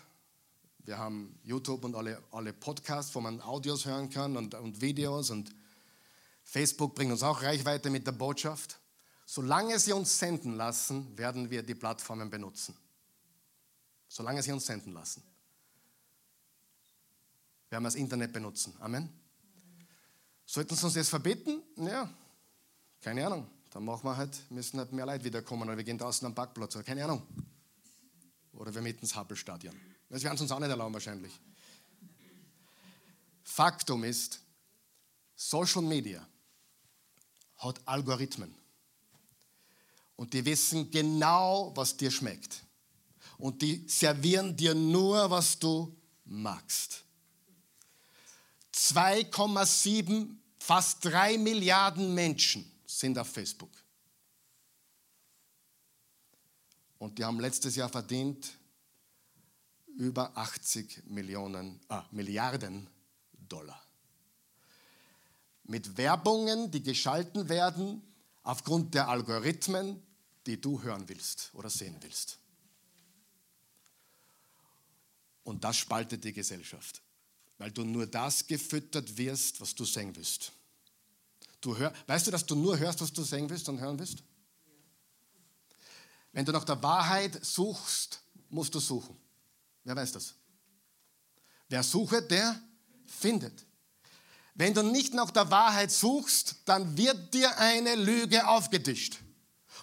[0.79, 5.31] Wir haben YouTube und alle, alle Podcasts, wo man Audios hören kann und, und Videos.
[5.31, 5.55] Und
[6.51, 8.81] Facebook bringt uns auch Reichweite mit der Botschaft.
[9.25, 12.77] Solange sie uns senden lassen, werden wir die Plattformen benutzen.
[14.09, 15.23] Solange sie uns senden lassen.
[17.69, 18.75] werden Wir das Internet benutzen.
[18.81, 19.09] Amen.
[20.45, 21.63] Sollten sie uns das verbieten?
[21.77, 22.13] Ja,
[23.01, 23.49] keine Ahnung.
[23.71, 26.75] Dann machen wir halt, müssen halt mehr Leute wiederkommen oder wir gehen draußen am Parkplatz
[26.75, 27.25] oder keine Ahnung.
[28.55, 29.81] Oder wir mieten ins Happelstadion.
[30.09, 31.41] Das werden sie uns auch nicht erlauben wahrscheinlich.
[33.45, 34.41] Faktum ist,
[35.37, 36.27] Social Media
[37.61, 38.55] hat Algorithmen.
[40.17, 42.63] Und die wissen genau, was dir schmeckt.
[43.39, 47.05] Und die servieren dir nur, was du magst.
[48.75, 53.73] 2,7 Fast drei Milliarden Menschen sind auf Facebook.
[56.99, 58.53] Und die haben letztes Jahr verdient
[59.97, 62.87] über 80 Millionen, ah, Milliarden
[63.33, 63.83] Dollar.
[65.71, 68.03] Mit Werbungen, die geschalten werden
[68.43, 70.03] aufgrund der Algorithmen,
[70.47, 72.39] die du hören willst oder sehen willst.
[75.45, 77.03] Und das spaltet die Gesellschaft
[77.61, 80.51] weil du nur das gefüttert wirst, was du sehen willst.
[81.61, 84.23] Du hör, weißt du, dass du nur hörst, was du sehen willst und hören willst?
[86.33, 89.15] Wenn du nach der Wahrheit suchst, musst du suchen.
[89.85, 90.35] Wer weiß das?
[91.69, 92.59] Wer sucht, der
[93.05, 93.67] findet.
[94.61, 99.17] Wenn du nicht nach der Wahrheit suchst, dann wird dir eine Lüge aufgetischt.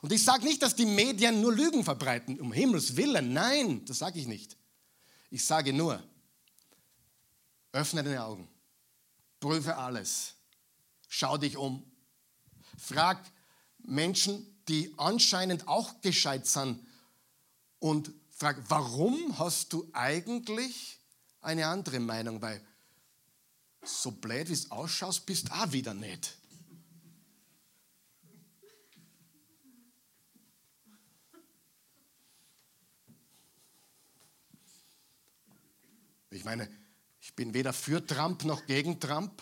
[0.03, 3.33] Und ich sage nicht, dass die Medien nur Lügen verbreiten, um Himmels Willen.
[3.33, 4.55] Nein, das sage ich nicht.
[5.31, 6.03] Ich sage nur,
[7.71, 8.47] Öffne deine Augen.
[9.39, 10.35] Prüfe alles.
[11.07, 11.83] Schau dich um.
[12.77, 13.19] Frag
[13.79, 16.85] Menschen, die anscheinend auch gescheit sind
[17.79, 20.99] und frag, warum hast du eigentlich
[21.41, 22.43] eine andere Meinung?
[22.43, 22.63] Weil
[23.83, 26.37] so blöd wie es ausschaust, bist auch wieder nicht.
[36.29, 36.69] Ich meine,
[37.19, 39.41] ich bin weder für Trump noch gegen Trump,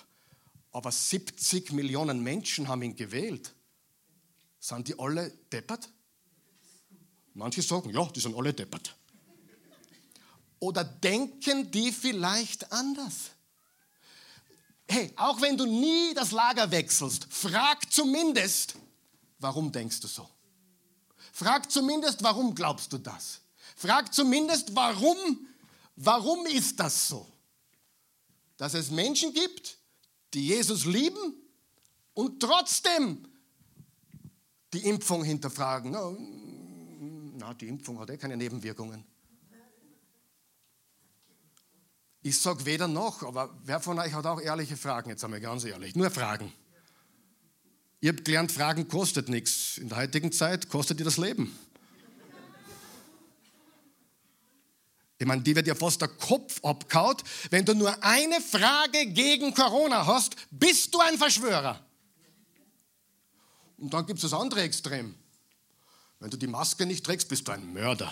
[0.72, 3.54] aber 70 Millionen Menschen haben ihn gewählt.
[4.60, 5.90] Sind die alle deppert?
[7.34, 8.96] Manche sagen, ja, die sind alle deppert.
[10.60, 13.35] Oder denken die vielleicht anders?
[14.88, 18.76] Hey, auch wenn du nie das Lager wechselst, frag zumindest,
[19.40, 20.30] warum denkst du so?
[21.32, 23.42] Frag zumindest, warum glaubst du das?
[23.76, 25.48] Frag zumindest, warum,
[25.96, 27.28] warum ist das so?
[28.58, 29.78] Dass es Menschen gibt,
[30.34, 31.34] die Jesus lieben
[32.14, 33.28] und trotzdem
[34.72, 35.92] die Impfung hinterfragen.
[35.92, 36.16] Na,
[37.38, 39.04] na, die Impfung hat eh keine Nebenwirkungen.
[42.26, 45.11] Ich sage weder noch, aber wer von euch hat auch ehrliche Fragen?
[45.11, 46.51] Jetzt einmal ganz ehrlich, nur Fragen.
[48.01, 49.78] Ihr habt gelernt, Fragen kostet nichts.
[49.78, 51.55] In der heutigen Zeit kostet dir das Leben.
[55.19, 57.23] Ich meine, die wird dir fast der Kopf abkaut.
[57.51, 61.80] Wenn du nur eine Frage gegen Corona hast, bist du ein Verschwörer.
[63.78, 65.13] Und dann gibt es das andere Extrem.
[66.19, 68.11] Wenn du die Maske nicht trägst, bist du ein Mörder.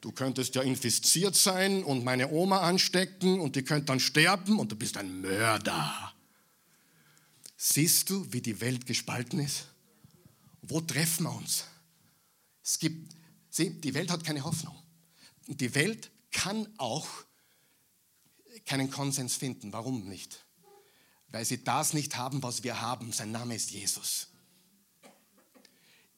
[0.00, 4.70] Du könntest ja infiziert sein und meine Oma anstecken und die könnte dann sterben und
[4.72, 6.14] du bist ein Mörder.
[7.56, 9.66] Siehst du, wie die Welt gespalten ist?
[10.62, 11.64] Wo treffen wir uns?
[12.62, 13.14] Es gibt,
[13.48, 14.76] sieh, die Welt hat keine Hoffnung.
[15.46, 17.08] Die Welt kann auch
[18.64, 19.72] keinen Konsens finden.
[19.72, 20.44] Warum nicht?
[21.28, 23.12] Weil sie das nicht haben, was wir haben.
[23.12, 24.28] Sein Name ist Jesus.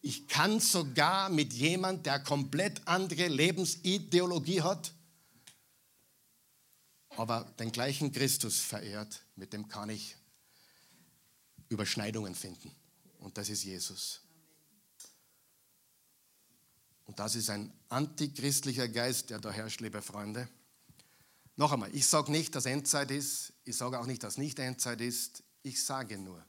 [0.00, 4.92] Ich kann sogar mit jemand, der komplett andere Lebensideologie hat,
[7.10, 10.16] aber den gleichen Christus verehrt, mit dem kann ich
[11.68, 12.70] Überschneidungen finden.
[13.18, 14.20] Und das ist Jesus.
[17.04, 20.48] Und das ist ein antichristlicher Geist, der da herrscht, liebe Freunde.
[21.56, 23.52] Noch einmal, ich sage nicht, dass Endzeit ist.
[23.64, 25.42] Ich sage auch nicht, dass nicht Endzeit ist.
[25.62, 26.44] Ich sage nur.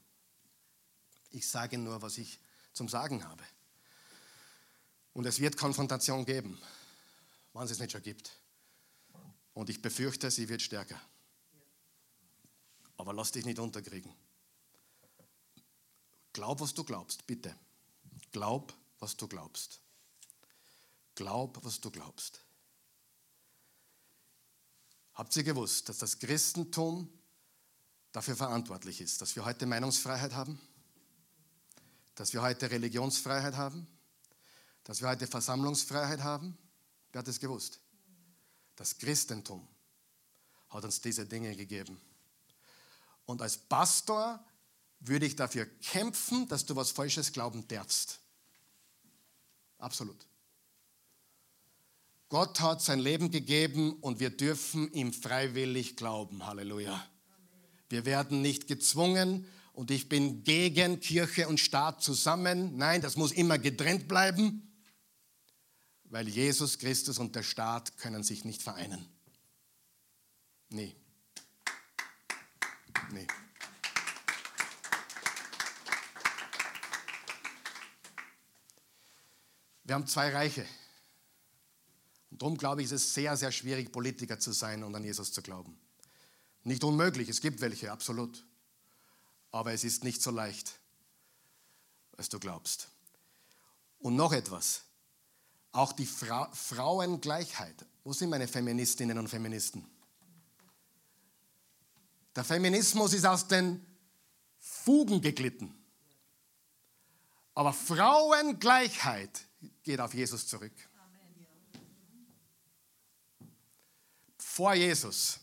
[1.30, 2.38] Ich sage nur, was ich
[2.72, 3.44] zum Sagen habe.
[5.12, 6.58] Und es wird Konfrontation geben,
[7.52, 8.32] wann es es nicht schon gibt.
[9.54, 11.00] Und ich befürchte, sie wird stärker.
[12.96, 14.12] Aber lass dich nicht unterkriegen.
[16.32, 17.54] Glaub, was du glaubst, bitte.
[18.30, 19.80] Glaub, was du glaubst.
[21.14, 22.44] Glaub, was du glaubst.
[25.14, 27.12] Habt ihr gewusst, dass das Christentum
[28.12, 30.60] dafür verantwortlich ist, dass wir heute Meinungsfreiheit haben?
[32.14, 33.86] Dass wir heute Religionsfreiheit haben?
[34.84, 36.56] Dass wir heute Versammlungsfreiheit haben?
[37.12, 37.80] Wer hat es gewusst?
[38.76, 39.66] Das Christentum
[40.70, 42.00] hat uns diese Dinge gegeben.
[43.26, 44.44] Und als Pastor
[45.00, 48.20] würde ich dafür kämpfen, dass du was Falsches glauben darfst.
[49.78, 50.26] Absolut.
[52.28, 56.46] Gott hat sein Leben gegeben und wir dürfen ihm freiwillig glauben.
[56.46, 57.04] Halleluja.
[57.88, 59.46] Wir werden nicht gezwungen
[59.80, 62.76] und ich bin gegen Kirche und Staat zusammen.
[62.76, 64.70] Nein, das muss immer getrennt bleiben,
[66.04, 69.08] weil Jesus Christus und der Staat können sich nicht vereinen.
[70.68, 70.94] Nee.
[73.10, 73.26] Nee.
[79.84, 80.66] Wir haben zwei Reiche.
[82.30, 85.32] Und darum glaube ich, ist es sehr, sehr schwierig, Politiker zu sein und an Jesus
[85.32, 85.80] zu glauben.
[86.64, 88.44] Nicht unmöglich, es gibt welche, absolut.
[89.52, 90.78] Aber es ist nicht so leicht,
[92.16, 92.88] als du glaubst.
[93.98, 94.82] Und noch etwas.
[95.72, 97.84] Auch die Fra Frauengleichheit.
[98.04, 99.86] Wo sind meine Feministinnen und Feministen?
[102.34, 103.84] Der Feminismus ist aus den
[104.58, 105.74] Fugen geglitten.
[107.54, 109.46] Aber Frauengleichheit
[109.82, 110.72] geht auf Jesus zurück.
[114.38, 115.40] Vor Jesus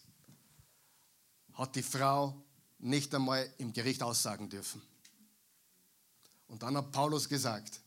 [1.53, 2.43] hat die Frau
[2.79, 4.81] nicht einmal im Gericht aussagen dürfen.
[6.47, 7.79] Und dann hat Paulus gesagt,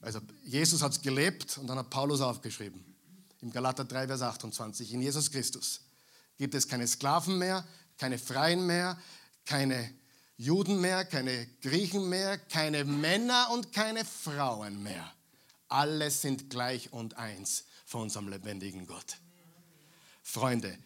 [0.00, 2.84] also Jesus hat es gelebt und dann hat Paulus aufgeschrieben,
[3.40, 5.80] im Galater 3, Vers 28, in Jesus Christus
[6.36, 8.98] gibt es keine Sklaven mehr, keine Freien mehr,
[9.44, 9.92] keine
[10.36, 15.12] Juden mehr, keine Griechen mehr, keine Männer und keine Frauen mehr.
[15.68, 19.18] Alle sind gleich und eins vor unserem lebendigen Gott.
[20.22, 20.78] Freunde,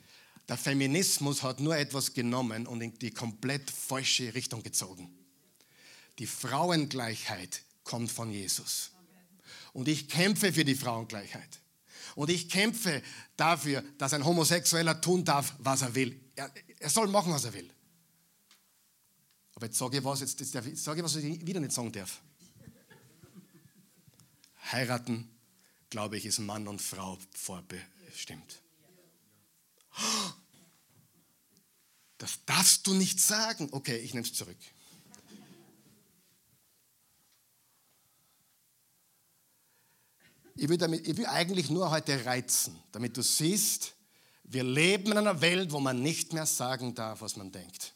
[0.52, 5.10] der Feminismus hat nur etwas genommen und in die komplett falsche Richtung gezogen.
[6.18, 8.90] Die Frauengleichheit kommt von Jesus.
[9.72, 11.58] Und ich kämpfe für die Frauengleichheit.
[12.16, 13.02] Und ich kämpfe
[13.34, 16.20] dafür, dass ein Homosexueller tun darf, was er will.
[16.34, 17.72] Er, er soll machen, was er will.
[19.54, 21.92] Aber jetzt sage ich was, jetzt, jetzt ich, sage ich, was ich wieder nicht sagen
[21.92, 22.20] darf.
[24.70, 25.30] Heiraten,
[25.88, 28.60] glaube ich, ist Mann und Frau vorbestimmt.
[32.22, 33.68] Das darfst du nicht sagen.
[33.72, 34.56] Okay, ich nehme es zurück.
[40.54, 43.94] Ich will, damit, ich will eigentlich nur heute reizen, damit du siehst,
[44.44, 47.92] wir leben in einer Welt, wo man nicht mehr sagen darf, was man denkt.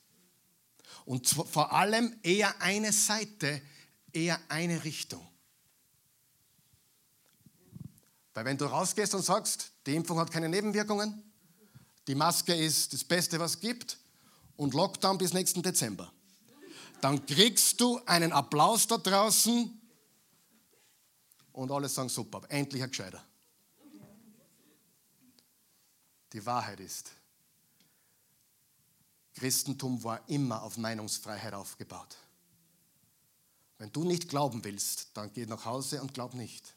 [1.04, 3.62] Und vor allem eher eine Seite,
[4.12, 5.24] eher eine Richtung.
[8.34, 11.22] Weil wenn du rausgehst und sagst, die Impfung hat keine Nebenwirkungen,
[12.08, 13.98] die Maske ist das Beste, was es gibt
[14.56, 16.12] und Lockdown bis nächsten Dezember,
[17.00, 19.80] dann kriegst du einen Applaus da draußen
[21.52, 23.24] und alle sagen super, endlich ein Gescheiter.
[26.32, 27.12] Die Wahrheit ist,
[29.34, 32.16] Christentum war immer auf Meinungsfreiheit aufgebaut.
[33.78, 36.74] Wenn du nicht glauben willst, dann geh nach Hause und glaub nicht.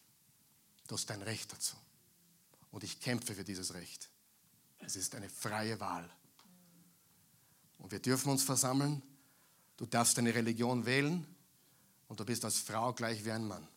[0.87, 1.75] Du hast dein Recht dazu.
[2.71, 4.09] Und ich kämpfe für dieses Recht.
[4.79, 6.09] Es ist eine freie Wahl.
[7.79, 9.01] Und wir dürfen uns versammeln.
[9.77, 11.25] Du darfst deine Religion wählen
[12.07, 13.67] und du bist als Frau gleich wie ein Mann.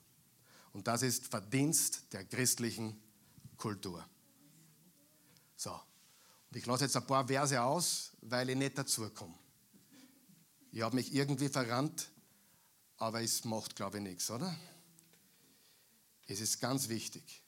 [0.72, 3.00] Und das ist Verdienst der christlichen
[3.56, 4.06] Kultur.
[5.56, 9.34] So, und ich lasse jetzt ein paar Verse aus, weil ich nicht dazu komme.
[10.72, 12.10] Ich habe mich irgendwie verrannt,
[12.96, 14.54] aber es macht, glaube ich, nichts, oder?
[16.26, 17.42] Es ist ganz wichtig,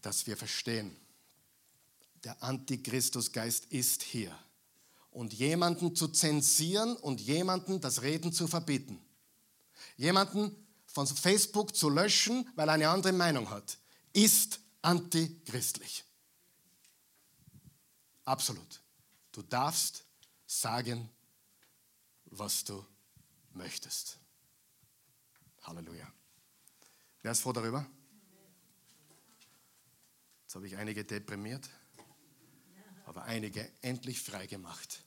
[0.00, 0.94] dass wir verstehen,
[2.24, 4.36] der Antichristusgeist ist hier.
[5.12, 9.00] Und jemanden zu zensieren und jemanden das Reden zu verbieten.
[9.96, 10.56] Jemanden
[10.86, 13.78] von Facebook zu löschen, weil er eine andere Meinung hat,
[14.12, 16.04] ist antichristlich.
[18.24, 18.82] Absolut.
[19.32, 20.04] Du darfst
[20.46, 21.08] sagen,
[22.26, 22.84] was du
[23.52, 24.18] möchtest.
[25.62, 26.10] Halleluja.
[27.22, 27.86] Wer ist froh darüber?
[30.42, 31.68] Jetzt habe ich einige deprimiert,
[33.04, 35.02] aber einige endlich frei gemacht.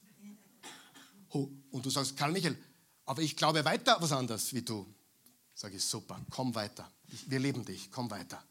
[1.29, 2.57] Und du sagst, Karl Michael,
[3.05, 4.85] aber ich glaube weiter was anderes wie du.
[5.53, 6.91] Sage ich, super, komm weiter.
[7.27, 8.43] Wir lieben dich, komm weiter.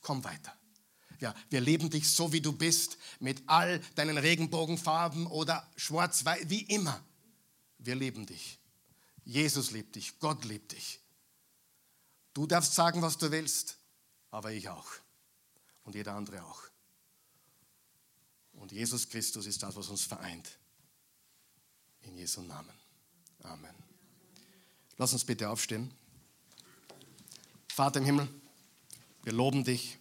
[0.00, 0.56] Komm weiter.
[1.20, 6.62] Ja, wir lieben dich so, wie du bist, mit all deinen Regenbogenfarben oder schwarz-weiß, wie
[6.62, 7.04] immer.
[7.78, 8.58] Wir lieben dich.
[9.24, 10.98] Jesus liebt dich, Gott liebt dich.
[12.32, 13.76] Du darfst sagen, was du willst,
[14.30, 14.88] aber ich auch.
[15.84, 16.62] Und jeder andere auch.
[18.70, 20.48] Und Jesus Christus ist das, was uns vereint.
[22.02, 22.72] In Jesu Namen.
[23.42, 23.74] Amen.
[24.96, 25.90] Lass uns bitte aufstehen.
[27.68, 28.28] Vater im Himmel,
[29.24, 29.98] wir loben dich,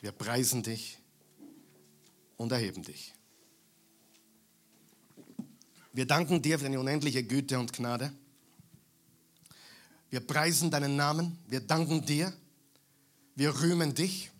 [0.00, 0.98] wir preisen dich
[2.36, 3.12] und erheben dich.
[5.92, 8.12] Wir danken dir für deine unendliche Güte und Gnade.
[10.08, 12.32] Wir preisen deinen Namen, wir danken dir,
[13.34, 14.30] wir rühmen dich.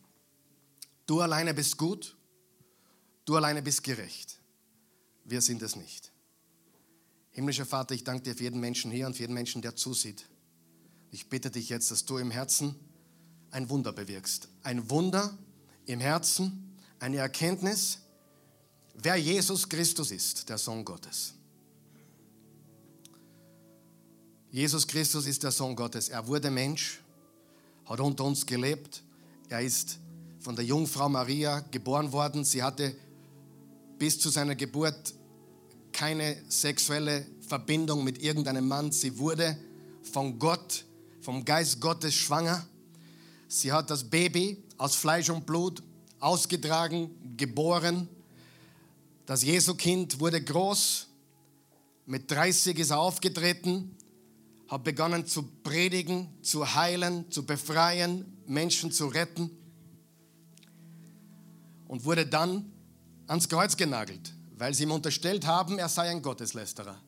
[1.07, 2.17] Du alleine bist gut,
[3.27, 4.39] du alleine bist gerecht.
[5.25, 6.13] Wir sind es nicht.
[7.33, 10.27] Himmlischer Vater, ich danke dir für jeden Menschen hier und für jeden Menschen, der zusieht.
[11.11, 12.75] Ich bitte dich jetzt, dass du im Herzen
[13.51, 14.49] ein Wunder bewirkst.
[14.63, 15.37] Ein Wunder
[15.85, 17.99] im Herzen, eine Erkenntnis,
[18.95, 21.35] wer Jesus Christus ist, der Sohn Gottes.
[24.51, 26.09] Jesus Christus ist der Sohn Gottes.
[26.09, 27.03] Er wurde Mensch,
[27.85, 29.03] hat unter uns gelebt.
[29.49, 29.99] Er ist
[30.41, 32.45] von der Jungfrau Maria geboren worden.
[32.45, 32.97] Sie hatte
[33.99, 35.15] bis zu seiner Geburt
[35.93, 38.93] keine sexuelle Verbindung mit irgendeinem Mann.
[38.93, 39.57] Sie wurde
[40.03, 40.85] von Gott
[41.27, 42.65] vom Geist Gottes schwanger.
[43.49, 45.83] Sie hat das Baby aus Fleisch und Blut
[46.21, 48.09] ausgetragen, geboren.
[49.27, 51.09] Das Jesu-Kind wurde groß.
[52.07, 53.97] Mit 30 ist er aufgetreten,
[54.69, 59.51] hat begonnen zu predigen, zu heilen, zu befreien, Menschen zu retten
[61.89, 62.71] und wurde dann
[63.27, 67.01] ans Kreuz genagelt, weil sie ihm unterstellt haben, er sei ein Gotteslästerer.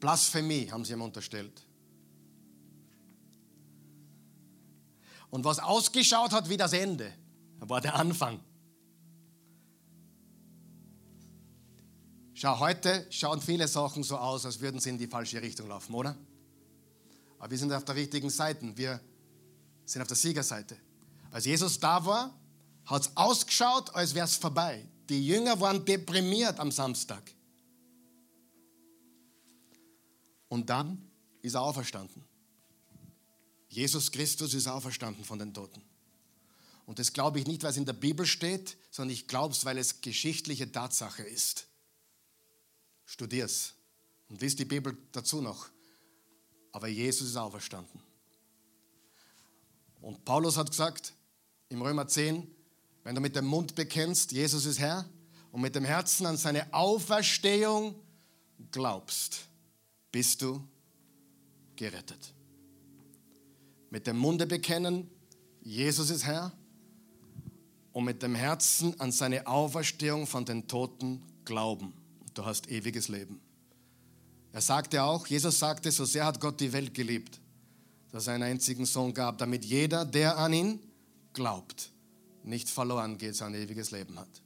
[0.00, 1.62] Blasphemie haben sie ihm unterstellt.
[5.30, 7.12] Und was ausgeschaut hat wie das Ende,
[7.60, 8.40] war der Anfang.
[12.34, 15.94] Schau, heute schauen viele Sachen so aus, als würden sie in die falsche Richtung laufen,
[15.94, 16.16] oder?
[17.38, 18.76] Aber wir sind auf der richtigen Seite.
[18.76, 19.00] Wir
[19.84, 20.76] sind auf der Siegerseite.
[21.30, 22.34] Als Jesus da war,
[22.86, 24.86] hat es ausgeschaut, als wäre es vorbei.
[25.08, 27.22] Die Jünger waren deprimiert am Samstag.
[30.48, 31.10] Und dann
[31.42, 32.24] ist er auferstanden.
[33.68, 35.82] Jesus Christus ist auferstanden von den Toten.
[36.86, 39.64] Und das glaube ich nicht, weil es in der Bibel steht, sondern ich glaube es,
[39.64, 41.66] weil es geschichtliche Tatsache ist.
[43.04, 43.74] Studier's
[44.28, 45.68] und lies die Bibel dazu noch.
[46.72, 48.00] Aber Jesus ist auferstanden.
[50.00, 51.14] Und Paulus hat gesagt
[51.68, 52.53] im Römer 10,
[53.04, 55.04] wenn du mit dem Mund bekennst, Jesus ist Herr,
[55.52, 57.94] und mit dem Herzen an seine Auferstehung
[58.72, 59.46] glaubst,
[60.10, 60.66] bist du
[61.76, 62.34] gerettet
[63.94, 65.08] mit dem Munde bekennen,
[65.62, 66.50] Jesus ist Herr,
[67.92, 71.94] und mit dem Herzen an seine Auferstehung von den Toten glauben.
[72.34, 73.40] du hast ewiges Leben.
[74.50, 77.40] Er sagte auch, Jesus sagte, so sehr hat Gott die Welt geliebt,
[78.10, 80.80] dass er einen einzigen Sohn gab, damit jeder, der an ihn
[81.32, 81.92] glaubt,
[82.44, 84.42] nicht verloren geht, sondern ewiges Leben hat.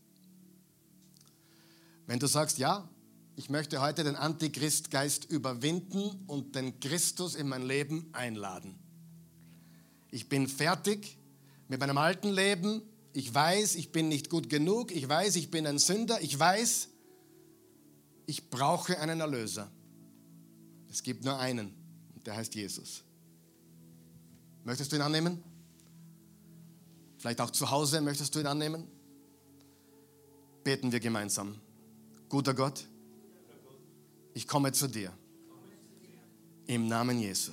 [2.07, 2.89] Wenn du sagst, ja,
[3.37, 8.79] ich möchte heute den Antichristgeist überwinden und den Christus in mein Leben einladen.
[10.11, 11.19] Ich bin fertig
[11.69, 12.83] mit meinem alten Leben.
[13.13, 14.91] Ich weiß, ich bin nicht gut genug.
[14.91, 16.21] Ich weiß, ich bin ein Sünder.
[16.21, 16.89] Ich weiß,
[18.27, 19.71] ich brauche einen Erlöser.
[20.91, 21.75] Es gibt nur einen
[22.15, 23.05] und der heißt Jesus.
[24.65, 25.43] Möchtest du ihn annehmen?
[27.19, 28.87] Vielleicht auch zu Hause möchtest du ihn annehmen?
[30.63, 31.57] Beten wir gemeinsam.
[32.29, 32.87] Guter Gott,
[34.35, 35.13] ich komme zu dir.
[36.67, 37.53] Im Namen Jesu.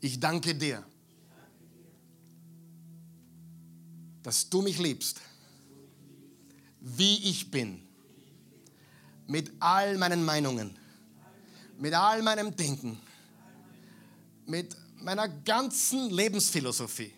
[0.00, 0.84] Ich danke dir,
[4.22, 5.20] dass du mich liebst,
[6.80, 7.82] wie ich bin,
[9.26, 10.78] mit all meinen Meinungen,
[11.78, 13.00] mit all meinem Denken,
[14.46, 17.17] mit meiner ganzen Lebensphilosophie.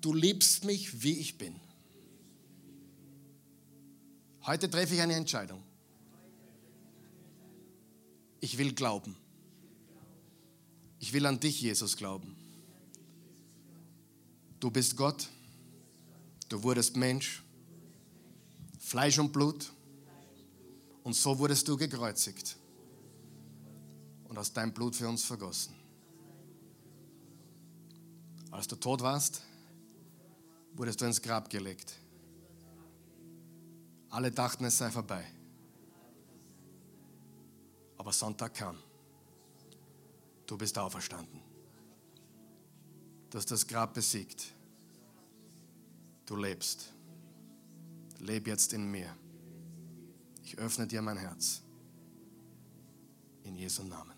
[0.00, 1.58] Du liebst mich, wie ich bin.
[4.46, 5.62] Heute treffe ich eine Entscheidung.
[8.40, 9.16] Ich will glauben.
[11.00, 12.36] Ich will an dich, Jesus, glauben.
[14.60, 15.28] Du bist Gott.
[16.48, 17.42] Du wurdest Mensch.
[18.78, 19.70] Fleisch und Blut.
[21.02, 22.56] Und so wurdest du gekreuzigt
[24.28, 25.74] und hast dein Blut für uns vergossen.
[28.50, 29.42] Als du tot warst,
[30.78, 31.96] wurdest du ins Grab gelegt.
[34.10, 35.24] Alle dachten, es sei vorbei.
[37.98, 38.78] Aber Sonntag kam.
[40.46, 41.40] Du bist auferstanden.
[43.28, 44.54] Du hast das Grab besiegt.
[46.24, 46.92] Du lebst.
[48.20, 49.14] Leb jetzt in mir.
[50.42, 51.60] Ich öffne dir mein Herz.
[53.42, 54.17] In Jesu Namen.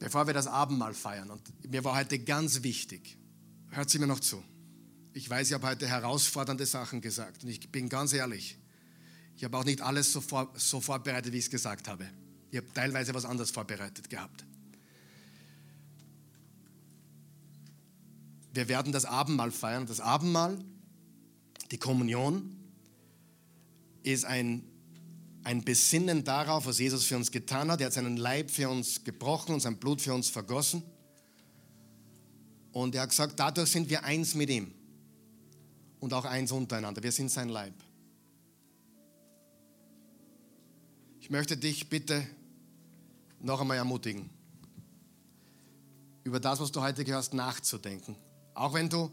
[0.00, 3.18] Bevor wir das Abendmahl feiern, und mir war heute ganz wichtig,
[3.68, 4.42] hört sie mir noch zu.
[5.12, 8.58] Ich weiß, ich habe heute herausfordernde Sachen gesagt und ich bin ganz ehrlich.
[9.36, 12.08] Ich habe auch nicht alles so, vor, so vorbereitet, wie ich es gesagt habe.
[12.50, 14.46] Ich habe teilweise was anderes vorbereitet gehabt.
[18.54, 19.86] Wir werden das Abendmahl feiern.
[19.86, 20.58] Das Abendmahl,
[21.70, 22.56] die Kommunion,
[24.02, 24.62] ist ein,
[25.44, 27.80] ein Besinnen darauf, was Jesus für uns getan hat.
[27.80, 30.82] Er hat seinen Leib für uns gebrochen und sein Blut für uns vergossen.
[32.72, 34.72] Und er hat gesagt, dadurch sind wir eins mit ihm
[35.98, 37.02] und auch eins untereinander.
[37.02, 37.74] Wir sind sein Leib.
[41.20, 42.26] Ich möchte dich bitte
[43.40, 44.28] noch einmal ermutigen,
[46.24, 48.14] über das, was du heute gehörst, nachzudenken.
[48.54, 49.10] Auch wenn du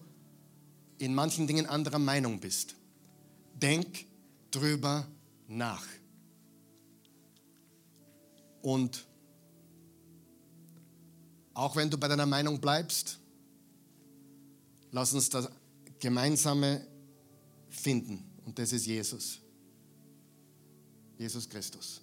[0.98, 2.76] in manchen Dingen anderer Meinung bist.
[3.54, 4.06] Denk
[4.52, 5.08] drüber
[5.48, 5.86] nach.
[8.68, 9.06] Und
[11.54, 13.18] auch wenn du bei deiner Meinung bleibst,
[14.92, 15.50] lass uns das
[16.00, 16.86] gemeinsame
[17.70, 18.30] finden.
[18.44, 19.40] Und das ist Jesus.
[21.18, 22.02] Jesus Christus.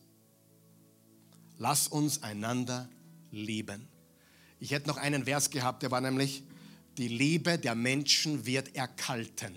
[1.59, 2.89] Lass uns einander
[3.31, 3.87] lieben.
[4.59, 6.45] Ich hätte noch einen Vers gehabt, der war nämlich,
[6.97, 9.55] die Liebe der Menschen wird erkalten.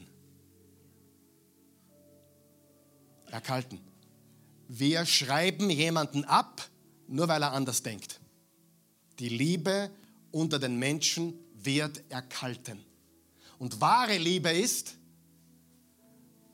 [3.28, 3.80] Erkalten.
[4.68, 6.70] Wir schreiben jemanden ab,
[7.08, 8.20] nur weil er anders denkt.
[9.20, 9.90] Die Liebe
[10.32, 12.84] unter den Menschen wird erkalten.
[13.58, 14.96] Und wahre Liebe ist,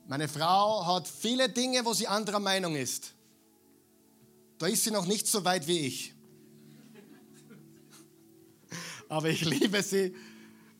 [0.06, 3.14] meine Frau hat viele Dinge, wo sie anderer Meinung ist.
[4.58, 6.14] Da ist sie noch nicht so weit wie ich.
[9.08, 10.14] Aber ich liebe sie.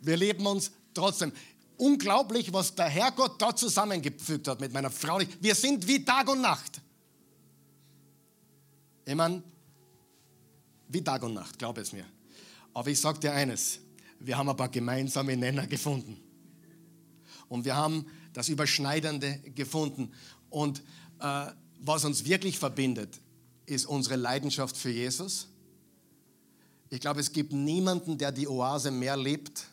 [0.01, 1.33] Wir lieben uns trotzdem.
[1.77, 5.21] Unglaublich, was der Herrgott da zusammengefügt hat mit meiner Frau.
[5.41, 6.81] Wir sind wie Tag und Nacht.
[9.05, 9.43] Ich meine,
[10.89, 12.07] wie Tag und Nacht, glaube es mir.
[12.73, 13.81] Aber ich sage dir eines,
[14.19, 16.21] wir haben ein paar gemeinsame Nenner gefunden.
[17.49, 20.13] Und wir haben das Überschneidende gefunden.
[20.51, 20.83] Und
[21.21, 21.47] äh,
[21.81, 23.21] was uns wirklich verbindet,
[23.67, 25.49] ist unsere Leidenschaft für Jesus.
[26.91, 29.67] Ich glaube, es gibt niemanden, der die Oase mehr liebt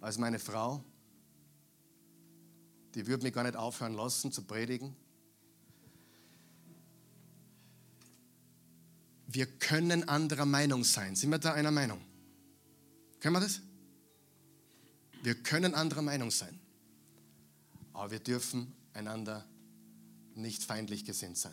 [0.00, 0.82] als meine Frau.
[2.94, 4.96] Die würde mich gar nicht aufhören lassen zu predigen.
[9.36, 11.14] Wir können anderer Meinung sein.
[11.14, 12.00] Sind wir da einer Meinung?
[13.20, 13.60] Können wir das?
[15.22, 16.58] Wir können anderer Meinung sein,
[17.92, 19.44] aber wir dürfen einander
[20.34, 21.52] nicht feindlich gesinnt sein.